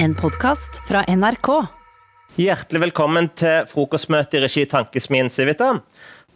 [0.00, 1.48] En podkast fra NRK.
[2.38, 5.72] Hjertelig velkommen til frokostmøte i regi Tankesmien Civita.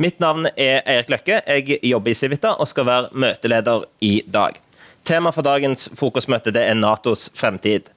[0.03, 1.37] Mitt navn er Eirik Løkke.
[1.47, 4.59] Jeg jobber i Civita og skal være møteleder i dag.
[5.07, 7.93] Tema for dagens frokostmøte er Natos fremtid.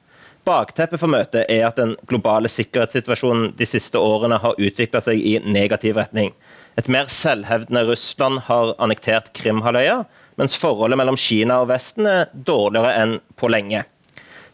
[0.46, 5.40] Bakteppet for møtet er at den globale sikkerhetssituasjonen de siste årene har utvikla seg i
[5.42, 6.30] negativ retning.
[6.78, 10.04] Et mer selvhevdende Russland har annektert Krimhalvøya,
[10.38, 13.82] mens forholdet mellom Kina og Vesten er dårligere enn på lenge.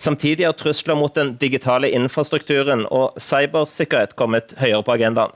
[0.01, 5.35] Samtidig har trusler mot den digitale infrastrukturen og cybersikkerhet kommet høyere på agendaen.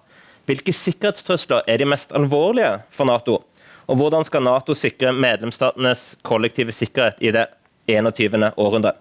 [0.49, 3.43] Hvilke sikkerhetstrusler er de mest alvorlige for Nato?
[3.85, 7.45] Og hvordan skal Nato sikre medlemsstatenes kollektive sikkerhet i det
[7.93, 8.49] 21.
[8.57, 8.95] århundre?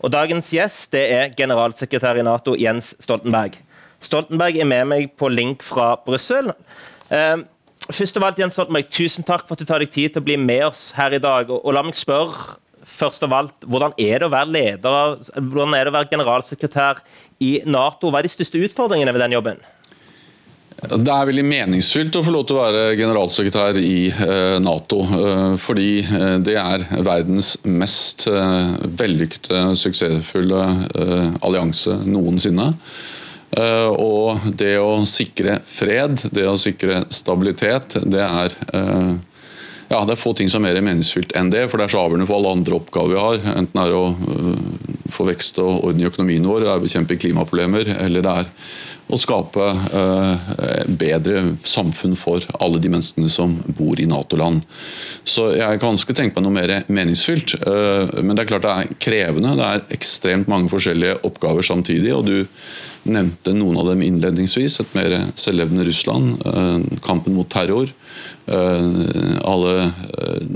[0.00, 3.60] Og dagens gjest er generalsekretær i Nato Jens Stoltenberg.
[4.00, 6.48] Stoltenberg er med meg på link fra Brussel.
[7.12, 7.44] Eh,
[7.90, 10.28] først av alt, Jens Stoltenberg, Tusen takk for at du tar deg tid til å
[10.32, 11.52] bli med oss her i dag.
[11.52, 12.56] Og, og la meg spørre
[12.94, 17.04] først av alt, hvordan er det å være leder, hvordan er det å være generalsekretær
[17.44, 18.10] i Nato?
[18.10, 19.62] Hva er de største utfordringene ved den jobben?
[20.84, 25.00] Det er veldig meningsfylt å få lov til å være generalsekretær i eh, Nato.
[25.06, 30.64] Eh, fordi eh, det er verdens mest vellykkede, suksessfulle
[31.44, 32.72] allianse noensinne.
[33.54, 38.56] Og det å sikre fred, det å sikre stabilitet, det er
[39.94, 42.02] ja, Det er få ting som er mer meningsfylt enn det, for det er så
[42.04, 43.44] avgjørende for alle andre oppgaver vi har.
[43.54, 44.06] Enten det er å
[45.14, 48.50] få vekst og orden i økonomien vår, det er å bekjempe klimaproblemer, eller det er
[49.12, 54.64] å skape eh, bedre samfunn for alle de menneskene som bor i Nato-land.
[55.28, 57.56] Så jeg kan ganske tenke meg noe mer meningsfylt.
[57.60, 59.54] Eh, men det er klart det er krevende.
[59.60, 62.14] Det er ekstremt mange forskjellige oppgaver samtidig.
[62.14, 62.46] og du
[63.04, 64.78] nevnte noen av dem innledningsvis.
[64.80, 67.92] Et mer selvlevende Russland, eh, kampen mot terror,
[68.44, 69.92] alle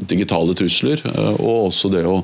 [0.09, 1.01] digitale trusler,
[1.41, 2.19] og også det å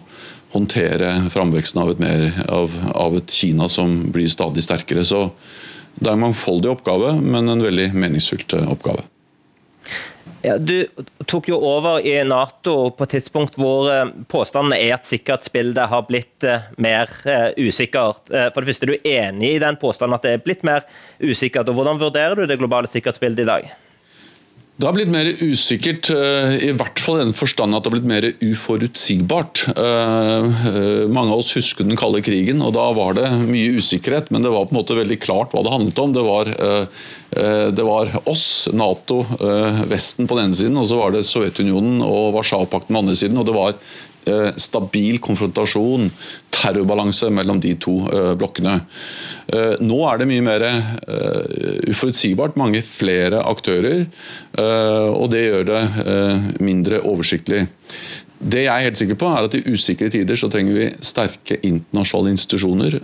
[0.52, 5.06] håndtere framveksten av et, mer, av, av et Kina som blir stadig sterkere.
[5.08, 5.30] Så
[5.94, 9.04] det er en mangfoldig oppgave, men en veldig meningsfylt eh, oppgave.
[10.44, 10.84] Ja, du
[11.24, 16.04] tok jo over i Nato på et tidspunkt hvor eh, påstanden er at sikkerhetsbildet har
[16.08, 17.10] blitt eh, mer
[17.56, 18.26] usikkert.
[18.28, 20.84] For det første, Er du enig i den påstanden at det er blitt mer
[21.22, 21.68] usikkert?
[21.68, 23.72] og Hvordan vurderer du det globale sikkerhetsbildet i dag?
[24.74, 27.94] Det har blitt mer usikkert, eh, i hvert fall i den forstand at det har
[27.94, 29.60] blitt mer uforutsigbart.
[29.70, 34.32] Eh, eh, mange av oss husker den kalde krigen, og da var det mye usikkerhet.
[34.34, 36.12] Men det var på en måte veldig klart hva det handlet om.
[36.16, 36.50] Det var,
[37.70, 39.22] det var oss, Nato,
[39.90, 43.16] Vesten på den ene siden, og så var det Sovjetunionen og Warszawapakten på den andre
[43.18, 43.38] siden.
[43.38, 43.78] og det var
[44.60, 46.08] stabil konfrontasjon,
[46.54, 48.78] terrorbalanse mellom de to eh, blokkene.
[49.46, 50.66] Eh, nå er det mye mer
[51.90, 54.04] uforutsigbart, mange flere aktører,
[55.14, 55.80] og det gjør det
[56.64, 57.64] mindre oversiktlig.
[58.38, 61.58] Det jeg er helt sikker på er at I usikre tider så trenger vi sterke
[61.64, 62.96] internasjonale institusjoner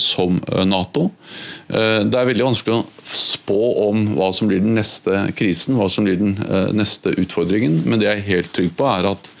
[0.00, 1.08] som Nato.
[1.68, 6.08] Det er veldig vanskelig å spå om hva som blir den neste krisen, hva som
[6.08, 6.36] blir den
[6.76, 7.82] neste utfordringen.
[7.84, 9.37] Men det jeg er helt trygg på er at Eh,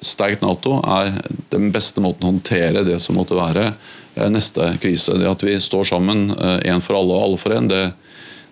[0.00, 1.18] sterkt Nato er
[1.52, 5.18] den beste måten å håndtere det som måtte være eh, neste krise.
[5.20, 7.90] Det at vi står sammen, én eh, for alle og alle for én, det,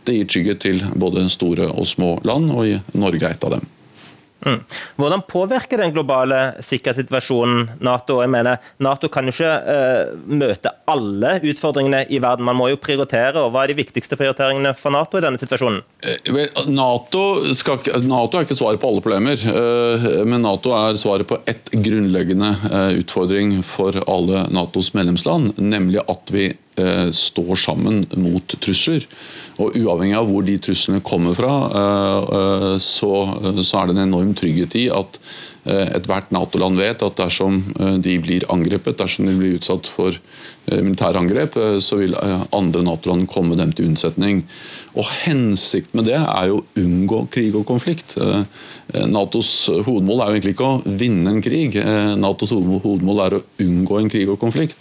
[0.05, 3.67] det gir trygghet til både store og små land, og Norge er et av dem.
[4.45, 4.61] Mm.
[5.01, 8.21] Hvordan påvirker den globale sikkerhetssituasjonen Nato?
[8.23, 12.47] Jeg mener, Nato kan jo ikke uh, møte alle utfordringene i verden.
[12.47, 13.41] Man må jo prioritere.
[13.41, 15.81] og Hva er de viktigste prioriteringene for Nato i denne situasjonen?
[16.05, 17.25] Uh, NATO,
[17.57, 21.73] skal, NATO, er ikke svaret på alle problemer, uh, men Nato er svaret på ett
[21.73, 22.53] grunnleggende
[22.99, 26.51] utfordring for alle Natos medlemsland, nemlig at vi
[27.15, 29.05] står sammen mot trusler.
[29.63, 33.13] Og Uavhengig av hvor de truslene kommer fra, eh, eh, så,
[33.61, 35.19] så er det en enorm trygghet i at
[35.69, 37.61] eh, ethvert Nato-land vet at dersom
[38.03, 40.19] de blir angrepet, dersom de blir utsatt for
[40.65, 44.43] militære angrep, så vil andre Nato-land komme dem til unnsetning.
[44.97, 48.15] Og Hensikten med det er jo å unngå krig og konflikt.
[49.13, 51.77] Natos hovedmål er jo egentlig ikke å vinne en krig.
[52.17, 54.81] Natos hovedmål er å unngå en krig og konflikt.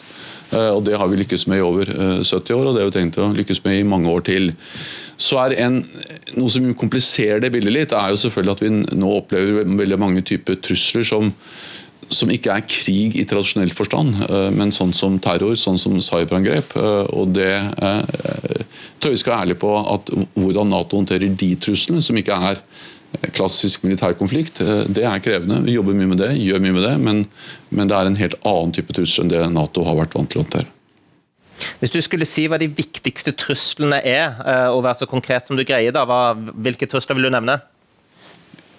[0.53, 1.89] Eh, og Det har vi lykkes med i over
[2.23, 4.51] 70 eh, år, og det har vi tenkt å lykkes med i mange år til.
[5.17, 5.83] Så er en,
[6.33, 10.23] Noe som kompliserer det bildet litt, er jo selvfølgelig at vi nå opplever veldig mange
[10.25, 11.29] typer trusler som,
[12.09, 16.73] som ikke er krig i tradisjonell forstand, eh, men sånn som terror, sånn som cyberangrep.
[17.13, 17.53] Og det
[19.03, 22.61] jeg vi skal være ærlige på at hvordan Nato håndterer de truslene, som ikke er
[23.33, 24.61] klassisk militær konflikt.
[24.61, 25.61] Eh, det er krevende.
[25.65, 27.25] Vi jobber mye med det, gjør mye med det, men,
[27.69, 30.41] men det er en helt annen type trussel enn det Nato har vært vant til
[30.41, 30.69] å håndtere.
[31.79, 35.59] Hvis du skulle si hva de viktigste truslene er, eh, og være så konkret som
[35.59, 37.59] du greier, da, hva, hvilke trusler vil du nevne?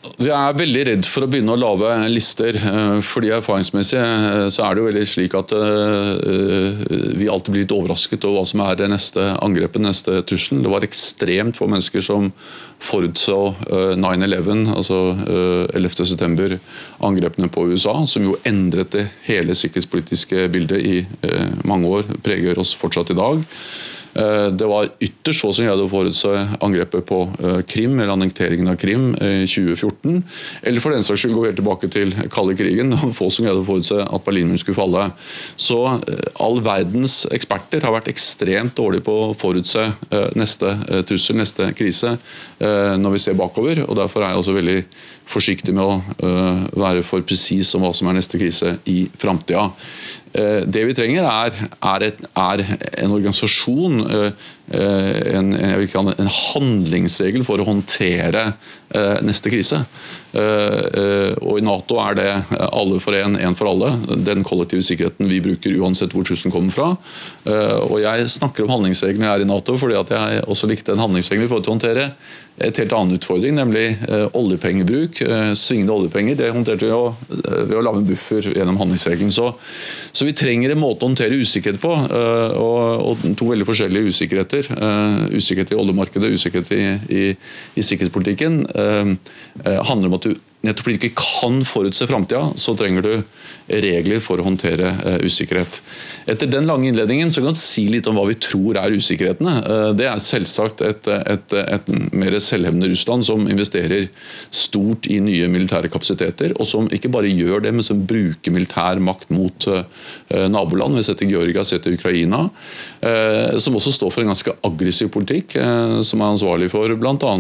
[0.05, 2.57] Jeg er veldig redd for å begynne å lage lister.
[2.59, 6.83] Eh, fordi Erfaringsmessig eh, så er det jo veldig slik at eh,
[7.17, 10.63] vi alltid blir litt overrasket over hva som er det neste angrepet, neste trusselen.
[10.65, 12.29] Det var ekstremt få mennesker som
[12.85, 13.39] forutså
[13.97, 14.99] 9-11, altså
[15.73, 16.59] 11.9.
[17.07, 20.99] angrepene på USA, som jo endret det hele sikkerhetspolitiske bildet i
[21.65, 23.41] mange år, preger oss fortsatt i dag.
[24.15, 26.31] Eh, det var ytterst få som greide å forutse
[26.63, 30.21] angrepet på eh, Krim, eller annekteringen av Krim i 2014.
[30.63, 32.95] Eller for den saks skyld gå helt tilbake til kalde krigen.
[33.19, 35.09] Få som greide å forutse at Berlinmuren skulle falle.
[35.61, 39.87] Så eh, all verdens eksperter har vært ekstremt dårlige på å forutse
[40.39, 40.71] neste
[41.09, 42.15] trussel, neste krise,
[42.61, 43.81] når vi ser bakover.
[43.85, 44.77] og Derfor er jeg også veldig
[45.31, 46.29] forsiktig med å
[46.79, 49.69] være for presis om hva som er neste krise i framtida.
[50.35, 51.51] Eh, det vi trenger, er,
[51.83, 52.65] er, et, er
[53.05, 54.01] en organisasjon,
[54.71, 58.53] eh, eh, en, en, handlingsregel for å håndtere
[59.27, 59.81] neste krise.
[60.39, 62.29] Og I Nato er det
[62.63, 63.89] alle for én, én for alle.
[64.23, 66.87] Den kollektive sikkerheten vi bruker uansett hvor trusselen kommer fra.
[67.89, 71.03] Og Jeg snakker om handlingsreglene jeg er i Nato, fordi at jeg også likte en
[71.03, 72.13] handlingsregel for å håndtere
[72.63, 75.19] et helt annen utfordring, nemlig eh, oljepengebruk.
[75.27, 79.33] Eh, svingende oljepenger det håndterte vi eh, ved å lage en buffer gjennom handlingsregelen.
[79.35, 79.49] Så,
[80.13, 81.91] så, vi trenger en måte å håndtere usikkerhet på.
[81.91, 82.79] Og,
[83.09, 84.54] og to veldig forskjellige usikkerheter.
[84.55, 86.83] Usikkerhet i oljemarkedet, usikkerhet i,
[87.15, 87.37] i,
[87.77, 88.67] i sikkerhetspolitikken.
[89.65, 93.13] handler om at du Nettopp fordi du ikke kan forutse framtida, så trenger du
[93.69, 95.81] regler for å håndtere uh, usikkerhet.
[96.31, 99.55] Etter den lange innledningen så kan vi si litt om hva vi tror er usikkerhetene.
[99.65, 104.09] Uh, det er selvsagt et, et, et, mer selvhevdende Russland som investerer
[104.53, 109.01] stort i nye militære kapasiteter, og som ikke bare gjør det, men som bruker militær
[109.05, 109.85] makt mot uh,
[110.53, 110.97] naboland.
[111.01, 112.47] Vi setter Georgia, setter Ukraina.
[113.61, 115.57] som også står for en ganske aggressiv politikk,
[116.07, 117.33] som er ansvarlig for bl.a.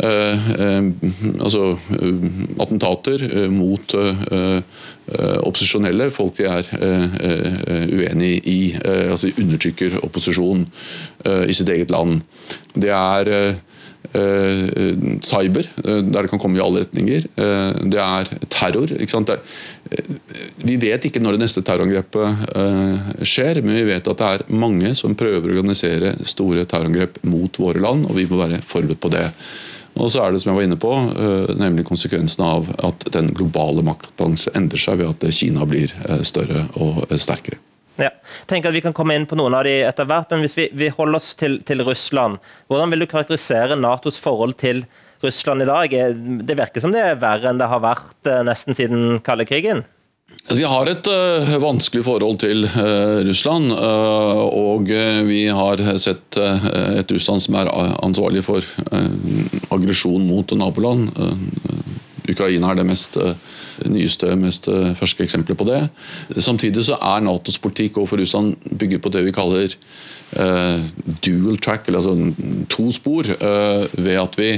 [0.00, 0.84] Eh, eh,
[1.40, 2.28] altså, eh,
[2.62, 3.94] attentater mot
[5.10, 6.68] opposisjonelle, folk de er
[7.90, 8.60] uenig i.
[9.10, 10.62] altså De undertrykker opposisjon
[11.26, 12.20] i sitt eget land.
[12.74, 13.56] Det er
[15.26, 17.26] cyber, der det kan komme i alle retninger.
[17.90, 18.92] det er terror.
[18.94, 19.42] Er,
[20.62, 24.94] vi vet ikke når det neste terrorangrepet skjer, men vi vet at det er mange
[24.94, 29.12] som prøver å organisere store terrorangrep mot våre land, og vi må være forberedt på
[29.12, 29.26] det.
[30.00, 33.32] Og så er det som jeg var inne på, eh, nemlig konsekvensen av at den
[33.36, 37.60] globale maktbalansen endrer seg ved at Kina blir eh, større og eh, sterkere.
[38.00, 38.14] Ja.
[38.48, 40.70] Tenk at Vi kan komme inn på noen av de etter hvert, men hvis vi,
[40.72, 44.86] vi holder oss til, til, Russland, hvordan vil du karakterisere Natos forhold til
[45.20, 45.96] Russland i dag?
[46.48, 49.84] Det virker som det er verre enn det har vært nesten siden kalde krigen?
[50.50, 53.70] Vi har et uh, vanskelig forhold til uh, Russland.
[53.70, 54.90] Uh, og
[55.28, 57.70] vi har sett et Russland som er
[58.02, 58.64] ansvarlig for
[59.70, 61.12] aggresjon mot naboland.
[62.30, 63.16] Ukraina er det mest
[63.90, 64.68] nyeste, mest
[64.98, 65.80] ferske eksempelet på det.
[66.38, 69.74] Samtidig så er Natos politikk overfor Russland bygget på det vi kaller
[71.24, 73.26] dual track, eller altså to spor,
[73.98, 74.52] ved at vi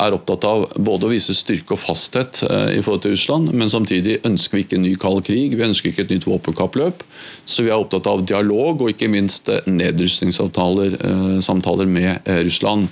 [0.00, 3.72] er opptatt av både å vise styrke og fasthet eh, i forhold til Russland, men
[3.72, 7.04] samtidig ønsker vi ikke en ny kald krig, vi ønsker ikke et nytt våpenkappløp.
[7.44, 12.88] Så vi er opptatt av dialog og ikke minst eh, nedrustningsavtaler eh, samtaler med Russland.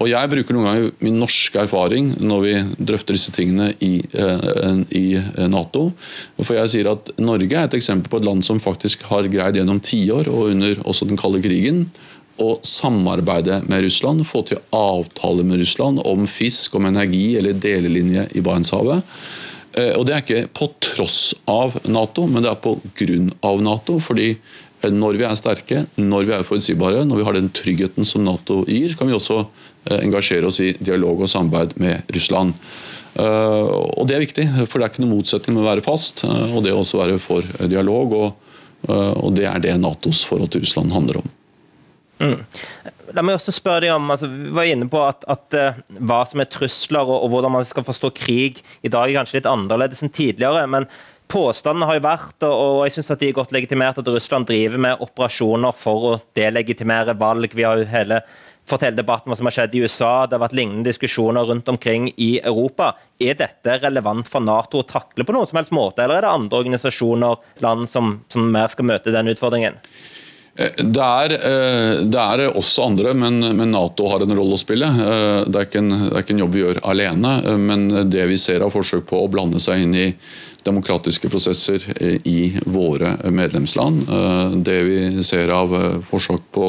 [0.00, 2.54] Og Jeg bruker noen ganger min norske erfaring når vi
[2.90, 4.00] drøfter disse tingene i,
[4.96, 5.04] i
[5.52, 5.84] Nato.
[6.40, 9.58] For jeg sier at Norge er et eksempel på et land som faktisk har greid
[9.60, 11.84] gjennom tiår og under også den kalde krigen
[12.40, 18.28] å samarbeide med Russland, få til avtaler med Russland om fisk, om energi eller delelinje
[18.36, 19.02] i Barentshavet.
[19.72, 23.62] Eh, og Det er ikke på tross av Nato, men det er på grunn av
[23.62, 23.98] Nato.
[23.98, 24.36] fordi
[24.82, 28.64] når vi er sterke, når vi er forutsigbare, når vi har den tryggheten som Nato
[28.66, 29.46] gir, kan vi også
[29.86, 32.54] eh, engasjere oss i dialog og samarbeid med Russland.
[33.14, 36.24] Eh, og Det er viktig, for det er ikke noen motsetning med å være fast
[36.24, 38.12] og det å også være for dialog.
[38.12, 38.34] og,
[38.90, 41.30] og Det er det Natos forhold til Russland handler om.
[42.22, 42.42] Mm.
[43.16, 46.20] La meg også spørre deg om, altså, Vi var inne på at, at uh, hva
[46.28, 49.50] som er trusler og, og, hvordan man skal forstå krig i dag er kanskje litt
[49.50, 50.68] annerledes enn tidligere.
[50.70, 50.86] men
[51.32, 54.80] Påstandene har jo vært, og, jeg synes at de er godt legitimert, at Russland driver
[54.84, 57.54] med operasjoner for å delegitimere valg.
[57.56, 58.20] Vi har jo hele
[58.68, 60.12] fått hele debatten hva som har skjedd i USA.
[60.26, 62.92] Det har vært lignende diskusjoner rundt omkring i Europa.
[63.20, 66.34] Er dette relevant for Nato å takle på noen som helst måte, eller er det
[66.36, 69.80] andre organisasjoner, land, som, som mer skal møte den utfordringen?
[70.54, 74.84] Det er, eh, det er, også andre, men, men, Nato har en rolle å spille.
[74.84, 78.26] Eh, det er, en, det er, ikke en, jobb vi gjør alene, eh, men det
[78.28, 80.10] vi ser av forsøk på å blande seg inn i
[80.62, 81.82] demokratiske prosesser
[82.28, 84.04] i våre medlemsland,
[84.62, 85.72] det vi ser av
[86.06, 86.68] forsøk på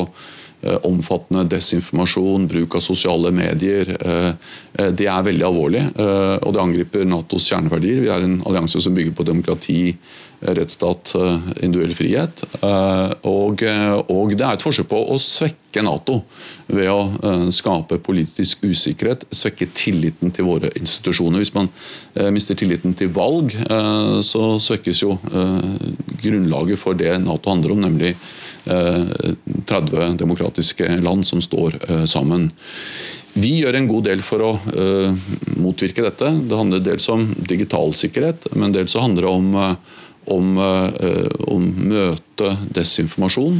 [0.88, 3.90] omfattende desinformasjon, bruk av sosiale medier.
[4.74, 8.04] Det er veldig alvorlig, og det angriper Natos kjerneverdier.
[8.06, 9.82] Vi er en allianse som bygger på demokrati,
[10.44, 11.14] rettsstat,
[11.64, 12.44] individuell frihet.
[13.28, 16.20] Og, og det er et forsøk på å svekke Nato
[16.68, 21.44] ved å skape politisk usikkerhet, svekke tilliten til våre institusjoner.
[21.44, 21.72] Hvis man
[22.36, 23.56] mister tilliten til valg,
[24.24, 25.18] så svekkes jo
[26.24, 28.16] grunnlaget for det Nato handler om, nemlig
[28.64, 31.78] 30 demokratiske land som står
[32.10, 32.50] sammen.
[33.34, 34.52] Vi gjør en god del for å
[35.58, 36.30] motvirke dette.
[36.48, 39.76] Det handler dels om digital sikkerhet, men dels så handler det om
[40.32, 43.60] om, å møte desinformasjon.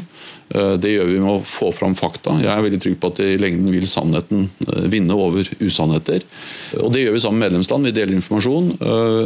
[0.80, 2.38] Det gjør vi med å få fram fakta.
[2.44, 4.48] Jeg er veldig trygg på at i lengden vil sannheten
[4.92, 6.26] vinne over usannheter.
[6.82, 7.86] Og Det gjør vi sammen med medlemsland.
[7.86, 8.72] Vi deler informasjon.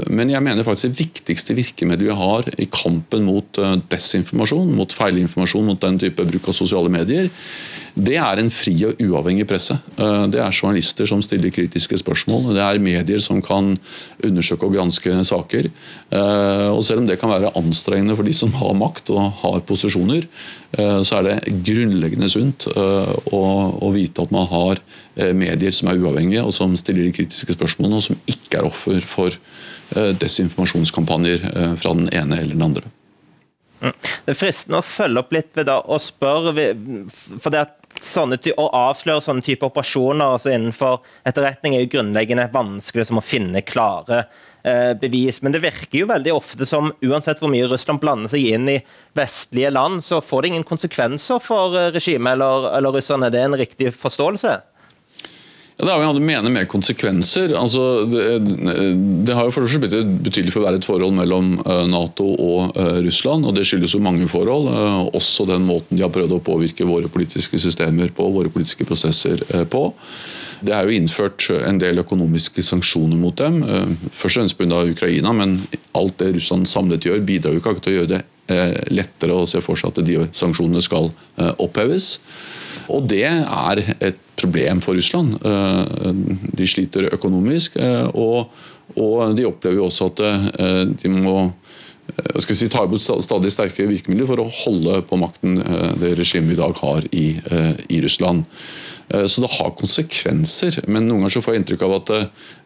[0.09, 3.59] Men jeg mener faktisk det viktigste virkemidlet vi har i kampen mot
[3.91, 7.31] desinformasjon, mot feilinformasjon, mot den type bruk av sosiale medier,
[7.97, 9.73] det er en fri og uavhengig presse.
[9.97, 12.51] Det er journalister som stiller kritiske spørsmål.
[12.53, 13.73] Det er medier som kan
[14.21, 15.71] undersøke og granske saker.
[16.75, 20.29] Og Selv om det kan være anstrengende for de som har makt og har posisjoner,
[20.77, 24.81] så er det grunnleggende sunt å vite at man har
[25.33, 29.01] medier som er uavhengige og som stiller de kritiske spørsmålene, og som ikke er offer
[29.01, 29.39] for
[30.21, 31.47] desinformasjonskampanjer
[31.81, 32.85] fra den ene eller den andre.
[33.79, 36.53] Det er fristende å følge opp litt ved da, og spørre
[37.37, 42.49] for det at sånne, Å avsløre sånne type operasjoner altså innenfor etterretning er jo grunnleggende
[42.53, 44.27] vanskelig som å finne klare eh,
[45.01, 45.41] bevis.
[45.41, 48.79] Men det virker jo veldig ofte som uansett hvor mye Russland blander seg inn i
[49.17, 53.29] vestlige land, så får det ingen konsekvenser for eh, regimet eller, eller russerne.
[53.29, 54.57] Er det en riktig forståelse?
[55.77, 57.51] Ja, det avhengig av mener med konsekvenser.
[57.57, 58.23] Altså, det,
[59.27, 63.45] det, har jo for blitt et betydelig forverret forhold mellom eh, Nato og Russland.
[63.45, 64.71] og Det skyldes jo mange forhold.
[65.17, 69.45] Også den måten de har prøvd å påvirke våre politiske systemer på, våre politiske prosesser
[69.69, 69.85] på.
[70.61, 73.61] Det er jo innført en del økonomiske sanksjoner mot dem.
[74.09, 74.83] Først og fremst pga.
[74.89, 75.59] Ukraina, men
[75.97, 78.23] alt det Russland samlet gjør, bidrar jo ikke til å gjøre det
[78.93, 81.11] lettere å se for seg at de sanksjonene skal
[81.59, 82.15] oppheves.
[82.93, 85.37] Og det er et problem for Russland.
[85.43, 86.13] Eh,
[86.57, 88.51] de sliter økonomisk, eh, og,
[89.35, 91.49] de opplever jo også at eh, de må
[92.39, 95.59] si, ta i bruk stadig sterkere virkemidler for å holde på makten
[95.99, 97.25] det regimet vi i dag har i,
[97.91, 98.47] i Russland.
[99.07, 102.09] Så det har konsekvenser, men noen ganger så får jeg inntrykk av at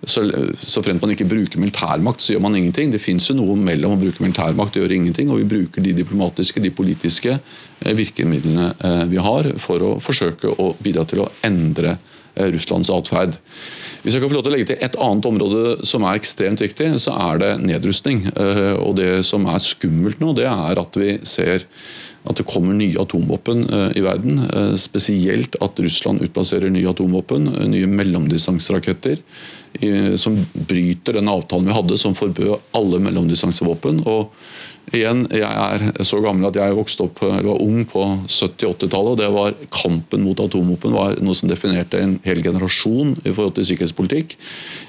[0.10, 0.24] så,
[0.58, 2.90] så fremt man ikke bruker militærmakt, så gjør man ingenting.
[2.90, 5.94] Det fins jo noe mellom å bruke militærmakt og gjøre ingenting, og vi bruker de
[6.00, 7.38] diplomatiske, de politiske
[7.86, 8.72] virkemidlene
[9.12, 12.00] vi har for å forsøke å bidra til å endre
[12.36, 13.38] Russlands atferd.
[14.02, 16.64] Hvis jeg kan få lov til å legge til et annet område som er ekstremt
[16.64, 18.24] viktig, så er det nedrustning.
[18.32, 21.68] Eh, og Det som er skummelt nå, det er at vi ser
[22.30, 24.44] at det kommer nye atomvåpen eh, i verden.
[24.46, 29.24] Eh, spesielt at Russland utplasserer nye atomvåpen, nye mellomdistanseraketter,
[30.20, 30.34] som
[30.68, 34.02] bryter den avtalen vi hadde som forbød alle mellomdistansevåpen.
[34.04, 34.34] og
[34.92, 39.12] Igjen, Jeg er så gammel at jeg vokste opp, eller var ung på 70-80-tallet.
[39.14, 43.56] og det var Kampen mot atomvåpen var noe som definerte en hel generasjon i forhold
[43.56, 44.36] til sikkerhetspolitikk.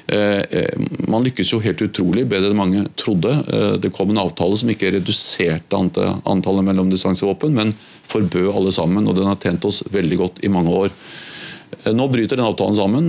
[0.08, 0.74] Eh, eh,
[1.06, 3.30] man lykkes jo helt utrolig, bedre enn mange trodde.
[3.46, 7.74] Eh, det kom en avtale som ikke reduserte antallet mellomdistansevåpen, men
[8.08, 9.06] forbød alle sammen.
[9.06, 10.90] og Den har tjent oss veldig godt i mange år.
[11.88, 13.06] Nå bryter den avtalen sammen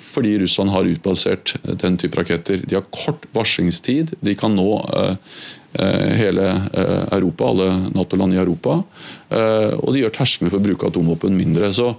[0.00, 2.62] fordi Russland har utplassert den type raketter.
[2.64, 4.14] De har kort varslingstid.
[4.24, 4.70] De kan nå
[5.72, 8.82] Eh, hele eh, Europa, alle Nato-land i Europa.
[9.28, 11.68] Eh, og de gjør terskelen for å bruke atomvåpen mindre.
[11.76, 11.90] Så,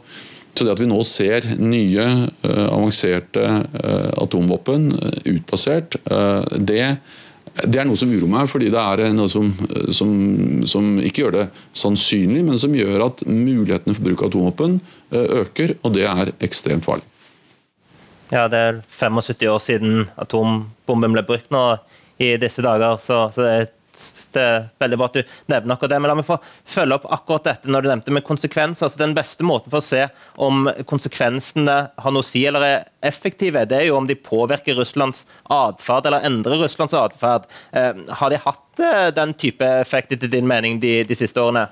[0.56, 2.08] så, det at vi nå ser nye
[2.42, 3.46] avanserte
[4.20, 4.90] atomvåpen
[5.30, 6.00] utplassert,
[6.58, 6.98] det,
[7.68, 9.50] det er noe som uroer meg, fordi det er noe som,
[9.96, 10.12] som,
[10.70, 11.46] som, ikke gjør det
[11.78, 14.80] sannsynlig, men som gjør at mulighetene for bruk av atomvåpen
[15.12, 17.08] øker, og det er ekstremt farlig.
[18.30, 21.64] Ja, Det er 75 år siden atombomben ble brukt nå
[22.22, 23.00] i disse dager.
[23.02, 23.70] Så, så det, er,
[24.34, 26.00] det, er, veldig bra at du nevner akkurat det.
[26.02, 26.38] Men la meg få
[26.70, 28.88] følge opp akkurat dette når du nevnte med konsekvenser.
[28.88, 30.06] Altså, den beste måten for å se
[30.40, 34.78] om konsekvensene har noe å si eller er effektive, det er jo om de påvirker
[34.80, 37.48] Russlands atferd eller endrer Russlands atferd.
[37.72, 41.70] Eh, har de hatt eh, den type effekt etter din mening de, de siste årene?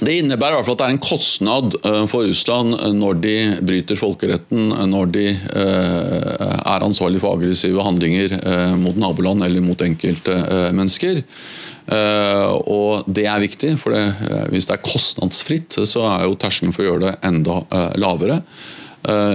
[0.00, 3.18] Det innebærer i hvert fall at det er en kostnad eh, for Russland eh, når
[3.20, 3.34] de
[3.68, 8.32] bryter folkeretten, eh, når de er ansvarlig for aggressive handlinger
[8.80, 11.20] mot naboland eller mot enkeltmennesker.
[12.70, 14.02] Og det er viktig, for det,
[14.52, 17.58] hvis det er kostnadsfritt, så er jo terskelen for å gjøre det enda
[17.98, 18.40] lavere.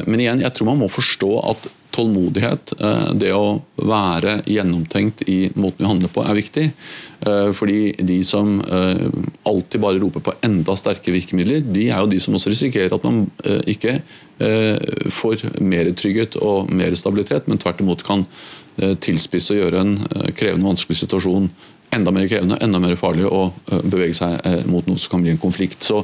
[0.08, 2.76] Men igjen, jeg tror man må forstå at tålmodighet,
[3.20, 6.66] det å være gjennomtenkt i måten vi handler på, er viktig.
[7.58, 12.36] Fordi de som alltid bare roper på enda sterke virkemidler, de er jo de som
[12.38, 13.24] også risikerer at man
[13.66, 13.96] ikke
[15.10, 18.28] får mer trygghet og mer stabilitet, men tvert imot kan
[19.02, 19.96] tilspisse og gjøre en
[20.38, 21.50] krevende, vanskelig situasjon
[21.96, 23.48] enda mer krevende, enda mer farlig å
[23.88, 25.86] bevege seg mot noe som kan bli en konflikt.
[25.86, 26.04] Så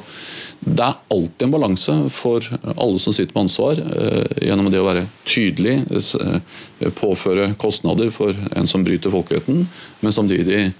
[0.61, 4.85] det er alltid en balanse for alle som sitter med ansvar, eh, gjennom det å
[4.85, 9.67] være tydelig, eh, påføre kostnader for en som bryter folkeretten,
[10.01, 10.73] men samtidig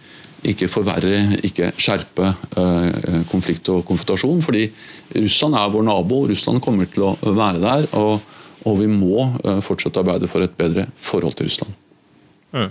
[0.48, 4.42] ikke forverre, ikke skjerpe eh, konflikt og konfrontasjon.
[4.46, 4.66] Fordi
[5.20, 7.88] Russland er vår nabo, Russland kommer til å være der.
[8.00, 8.18] Og,
[8.66, 9.30] og vi må
[9.66, 11.78] fortsette å arbeide for et bedre forhold til Russland.
[12.52, 12.68] Mm.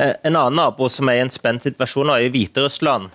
[0.00, 3.12] En annen nabo som er i en spent situasjon, er i Hviterussland,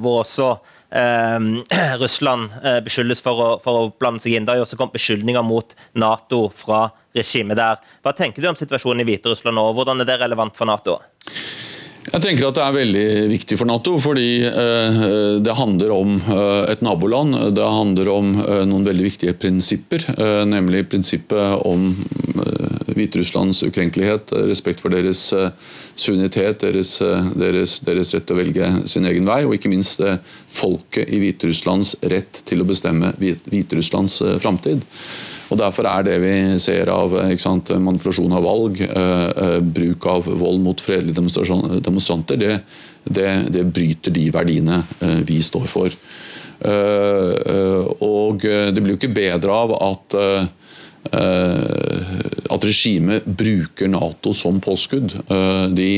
[0.00, 0.52] hvor også
[2.02, 4.44] Russland eh, beskyldes for å, for å, blande seg inn.
[4.44, 6.84] Det har også kommet beskyldninger mot Nato fra
[7.16, 7.80] regimet der.
[8.04, 9.66] Hva tenker du om situasjonen i Hviterussland nå?
[9.76, 10.98] Hvordan er det relevant for Nato?
[12.02, 15.02] Jeg tenker at Det er veldig viktig for Nato, fordi eh,
[15.42, 17.36] det handler om eh, et naboland.
[17.54, 18.32] Det handler om
[18.66, 20.04] noen veldig viktige prinsipper,
[20.48, 21.92] nemlig prinsippet om
[22.92, 25.22] Hviterusslands ukrenkelighet, respekt for deres
[25.94, 26.96] suverenitet, deres,
[27.38, 30.02] deres, deres, rett til å velge sin egen vei, og ikke minst
[30.50, 34.84] folket i Hviterusslands rett til å bestemme Hviterusslands framtid.
[35.52, 40.30] Og Derfor er det vi ser av sant, manipulasjon av valg, eh, eh, bruk av
[40.40, 41.20] vold mot fredelige
[41.84, 42.54] demonstranter, det,
[43.04, 45.98] det, det bryter de verdiene eh, vi står for.
[46.62, 50.14] Og det blir jo ikke bedre av at
[51.10, 55.16] at regimet bruker Nato som påskudd.
[55.74, 55.88] De,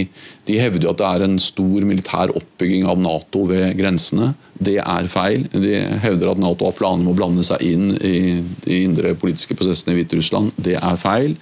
[0.45, 4.35] de hevder at det er en stor militær oppbygging av Nato ved grensene.
[4.55, 5.47] Det er feil.
[5.51, 9.57] De hevder at Nato har planer om å blande seg inn i de indre politiske
[9.57, 10.53] prosessene i Hviterussland.
[10.61, 11.35] Det er feil.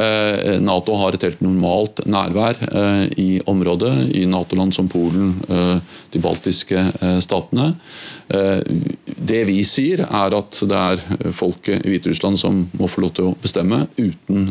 [0.00, 5.98] Eh, Nato har et helt normalt nærvær eh, i området, i Nato-land som Polen, eh,
[6.14, 6.84] de baltiske
[7.22, 7.72] statene.
[8.30, 13.30] Det vi sier, er at det er folket i Hviterussland som må få lov til
[13.30, 14.50] å bestemme uten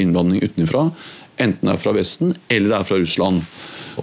[0.00, 0.86] innblanding utenfra.
[1.36, 3.42] Enten det er fra Vesten eller det er fra Russland.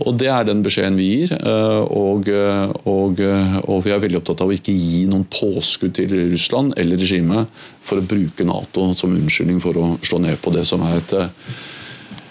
[0.02, 1.34] Og Det er den beskjeden vi gir.
[1.38, 5.26] Eh, og, eh, og, eh, og, vi er veldig opptatt av å ikke gi noen
[5.30, 7.52] påskudd til Russland eller regimet
[7.86, 11.14] for å bruke Nato som unnskyldning for å slå ned på det som er et,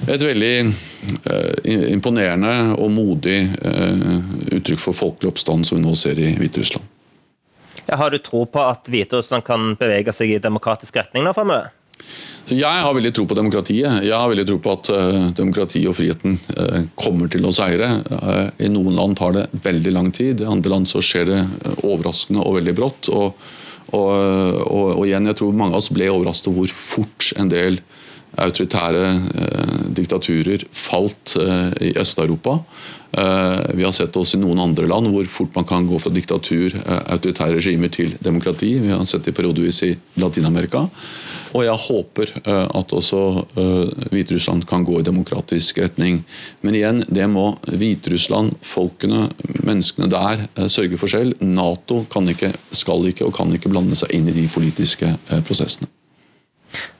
[0.08, 0.54] et veldig
[1.92, 3.38] imponerende og modig
[4.54, 6.88] uttrykk for folkelig oppstand som vi nå ser i Hviterussland.
[7.92, 11.70] Har du tro på at Hviterussland kan bevege seg i demokratisk retning nå framover?
[12.42, 14.02] Så Jeg har veldig tro på demokratiet.
[14.02, 18.00] Jeg har veldig tro på at uh, demokrati og friheten uh, kommer til å seire.
[18.10, 21.40] Uh, I noen land tar det veldig lang tid, i andre land så skjer det
[21.86, 23.10] overraskende og veldig brått.
[23.14, 23.38] Og,
[23.92, 24.10] og,
[24.66, 27.78] og, og, igjen, jeg tror mange av oss ble overrasket hvor fort en del
[28.40, 29.08] autoritære
[29.92, 31.34] diktaturer falt
[31.84, 32.54] i Øst-Europa.
[33.76, 36.78] Vi har sett oss i noen andre land hvor fort man kan gå fra diktatur,
[37.12, 38.72] autoritære regimer til demokrati.
[38.86, 39.92] Vi har sett det periodevis i
[40.24, 40.86] Latin-Amerika.
[41.52, 43.20] Og jeg håper eh, at også
[43.60, 46.22] eh, Hviterussland kan gå i demokratisk retning.
[46.64, 49.28] Men igjen, det må Hviterussland, folkene,
[49.60, 51.36] menneskene der eh, sørge for selv.
[51.44, 55.12] Nato kan ikke, skal ikke og kan ikke blande seg inn i de politiske
[55.46, 55.90] prosessene.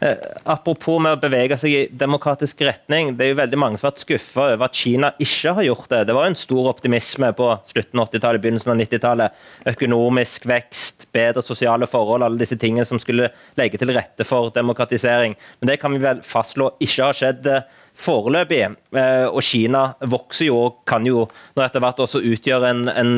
[0.03, 3.13] Eh, apropos med å bevege seg i demokratisk retning.
[3.17, 5.93] Det er jo veldig mange som har vært skuffa over at Kina ikke har gjort
[5.93, 6.01] det.
[6.09, 9.45] Det var jo en stor optimisme på slutten av 80-tallet, begynnelsen av 90-tallet.
[9.73, 13.31] Økonomisk vekst, bedre sosiale forhold, alle disse tingene som skulle
[13.61, 15.37] legge til rette for demokratisering.
[15.61, 17.69] Men det kan vi vel fastslå ikke har skjedd eh,
[18.03, 18.63] foreløpig.
[18.99, 23.15] Eh, og Kina vokser jo og kan jo nå etter hvert også utgjøre en, en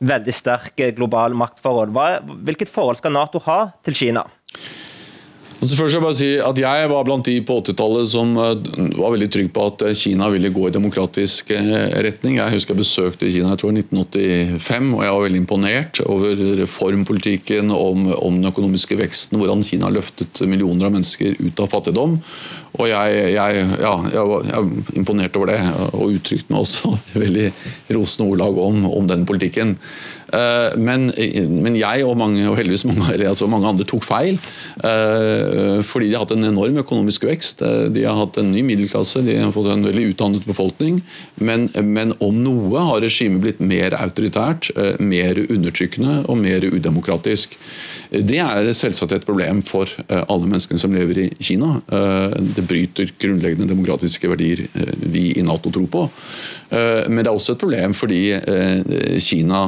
[0.00, 1.92] veldig sterk global maktforhold.
[1.92, 4.24] Hva, hvilket forhold skal Nato ha til Kina?
[5.62, 8.64] Altså først jeg bare si at jeg var blant de på 80-tallet som eh,
[8.98, 11.68] var veldig trygg på at eh, Kina ville gå i demokratisk eh,
[12.02, 12.40] retning.
[12.40, 17.70] Jeg husker jeg besøkte Kina jeg tror 1985, og jeg var veldig imponert over reformpolitikken,
[17.70, 22.18] om, om den økonomiske veksten, hvordan Kina løftet millioner av mennesker ut av fattigdom.
[22.80, 25.60] Og jeg, jeg, ja, jeg var jeg imponert over det,
[25.92, 27.46] og uttrykte meg også veldig
[27.94, 29.76] rosende ordlag om, om den politikken.
[30.32, 31.10] Eh, men,
[31.62, 34.38] men, jeg og, mange, og heldigvis mange, altså mange, andre tok feil.
[34.80, 37.64] Eh, fordi de har hatt en enorm økonomisk vekst.
[37.66, 41.02] Eh, de har hatt en ny middelklasse, de har fått en veldig utdannet befolkning.
[41.36, 44.70] Men, men om noe har regimet blitt mer autoritært,
[45.02, 47.56] mer undertrykkende og mer udemokratisk.
[48.12, 51.78] Det er selvsagt et problem for alle menneskene som lever i Kina.
[51.88, 54.66] Det bryter grunnleggende demokratiske verdier
[55.00, 56.02] vi i Nato tror på.
[57.08, 58.20] Men det er også et problem fordi
[59.24, 59.64] Kina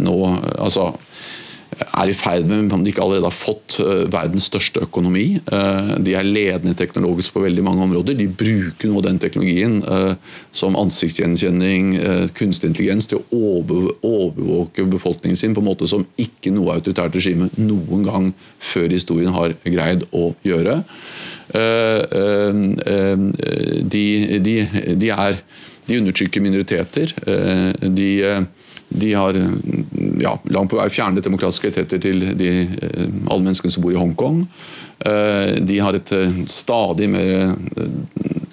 [0.00, 0.16] nå
[0.56, 0.94] altså
[1.82, 5.40] er i ferd med, om de ikke allerede har fått, uh, verdens største økonomi.
[5.48, 8.16] Uh, de er ledende teknologisk på veldig mange områder.
[8.18, 10.14] De bruker noe av den teknologien uh,
[10.54, 11.94] som ansiktsgjenkjenning,
[12.36, 13.24] kunstig intelligens, til å
[14.04, 18.32] overvåke befolkningen sin på en måte som ikke noe autoritært regime noen gang
[18.62, 20.80] før historien har greid å gjøre.
[23.94, 24.04] De,
[24.46, 24.54] de,
[25.00, 25.38] de, er,
[25.88, 27.14] de undertrykker minoriteter.
[27.84, 28.10] De
[28.94, 29.36] de har
[30.20, 34.00] ja, langt på vei fjernet demokratiske rettigheter til de, eh, alle menneskene som bor i
[34.00, 34.44] Hongkong.
[35.04, 37.54] Eh, de har et eh, stadig mer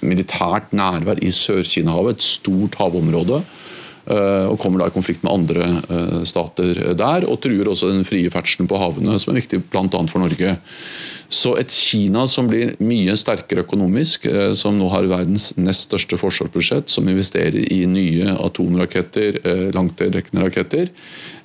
[0.02, 3.44] militært nærvær i Sør-Kina-havet, et stort havområde.
[4.12, 8.68] Og kommer da i konflikt med andre stater der, og truer også den frie ferdselen
[8.68, 9.86] på havene, som er viktig bl.a.
[10.10, 10.56] for Norge.
[11.32, 16.20] Så et Kina som blir mye sterkere økonomisk, eh, som nå har verdens nest største
[16.20, 20.90] forsvarsbudsjett, som investerer i nye atomraketter, eh, langtrekkende raketter,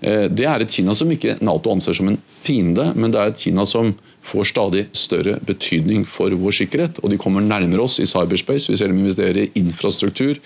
[0.02, 3.28] eh, det er et Kina som ikke Nato anser som en fiende, men det er
[3.28, 3.94] et Kina som
[4.24, 6.98] får stadig større betydning for vår sikkerhet.
[7.04, 8.66] Og de kommer nærmere oss i cyberspace.
[8.68, 10.36] Vi ser dem investere i infrastruktur,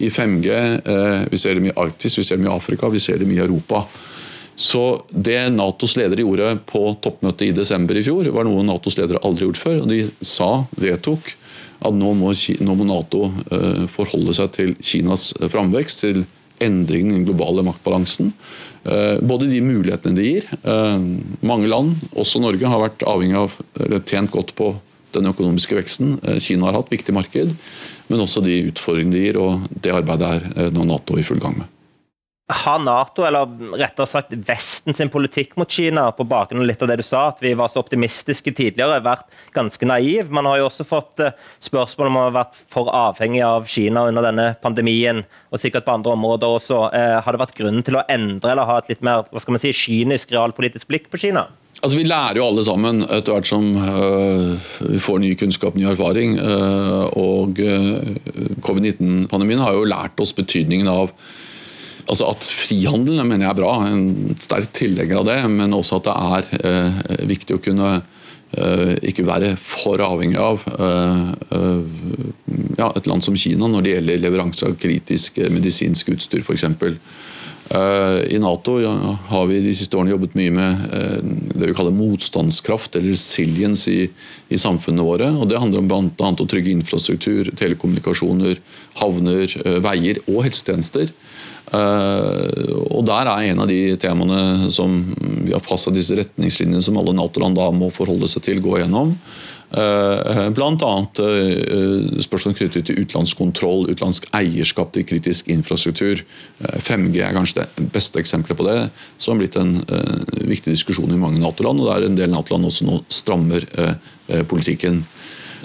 [0.00, 3.30] i 5G, vi ser dem i Arktis, vi ser dem i Afrika, vi ser dem
[3.30, 3.86] i Europa.
[4.58, 9.22] Så Det Natos ledere gjorde på toppmøtet i desember i fjor, var noe Natos ledere
[9.22, 9.76] aldri gjort før.
[9.84, 11.30] og De sa, vedtok,
[11.78, 12.32] at nå må,
[12.88, 16.26] Nato uh, forholde seg til Kinas framvekst, til
[16.58, 18.32] endringen i den globale maktbalansen.
[18.82, 20.50] Uh, både de mulighetene de gir.
[21.46, 24.74] Mange land, også Norge, har vært avhengig av, eller tjent godt på
[25.14, 27.54] den økonomiske veksten Kina har hatt, viktig marked.
[28.10, 31.62] Men også de utfordringene de gir, og det arbeidet er nå Nato i full gang
[31.62, 31.77] med
[32.48, 36.88] har Nato, eller rettere sagt Vesten sin politikk mot Kina, på bakgrunn av litt av
[36.88, 40.32] det du sa, at vi var så optimistiske tidligere, vært ganske naiv?
[40.32, 44.06] Man har jo også fått eh, spørsmål om man har vært for avhengig av Kina
[44.08, 46.82] under denne pandemien, og sikkert på andre områder også.
[46.96, 49.58] Eh, har det vært grunnen til å endre eller ha et litt mer hva skal
[49.58, 51.50] man si, kynisk realpolitisk blikk på Kina?
[51.82, 54.56] Altså, Vi lærer jo alle sammen etter hvert som øh,
[54.88, 56.38] vi får ny kunnskap, ny erfaring.
[56.40, 58.16] Øh, og øh,
[58.64, 61.12] Covid-19-pandemien har jo lært oss betydningen av
[62.08, 65.40] altså At frihandel mener jeg er bra, en sterk tilhenger av det.
[65.52, 70.66] Men også at det er eh, viktig å kunne eh, ikke være for avhengig av
[70.78, 71.24] eh,
[71.58, 72.36] eh
[72.78, 76.64] ja, et land som Kina når det gjelder leveranse av kritisk eh, medisinsk utstyr f.eks.
[77.68, 78.92] Eh, I Nato ja,
[79.28, 80.84] har vi de siste årene jobbet mye med
[81.58, 84.06] det vi kaller motstandskraft, eller resilience i,
[84.48, 85.32] i samfunnene våre.
[85.34, 86.30] og Det handler om bl.a.
[86.32, 88.62] å trygge infrastruktur, telekommunikasjoner,
[89.02, 91.12] havner, veier og helsetjenester.
[91.68, 95.02] Eh, og Der er en av de temaene som
[95.44, 99.14] vi har fastsatt disse retningslinjene som alle Nato-land da må forholde seg til, gå gjennom.
[99.68, 100.92] Eh, Bl.a.
[101.20, 106.24] Eh, spørsmål knyttet til utenlandskontroll, utenlandsk eierskap til kritisk infrastruktur.
[106.64, 108.78] 5G er kanskje det beste eksempelet på det,
[109.20, 109.82] som har blitt en
[110.48, 111.80] viktig diskusjon i mange Nato-land.
[111.84, 113.66] og der En del Nato-land også nå strammer
[114.48, 115.04] politikken.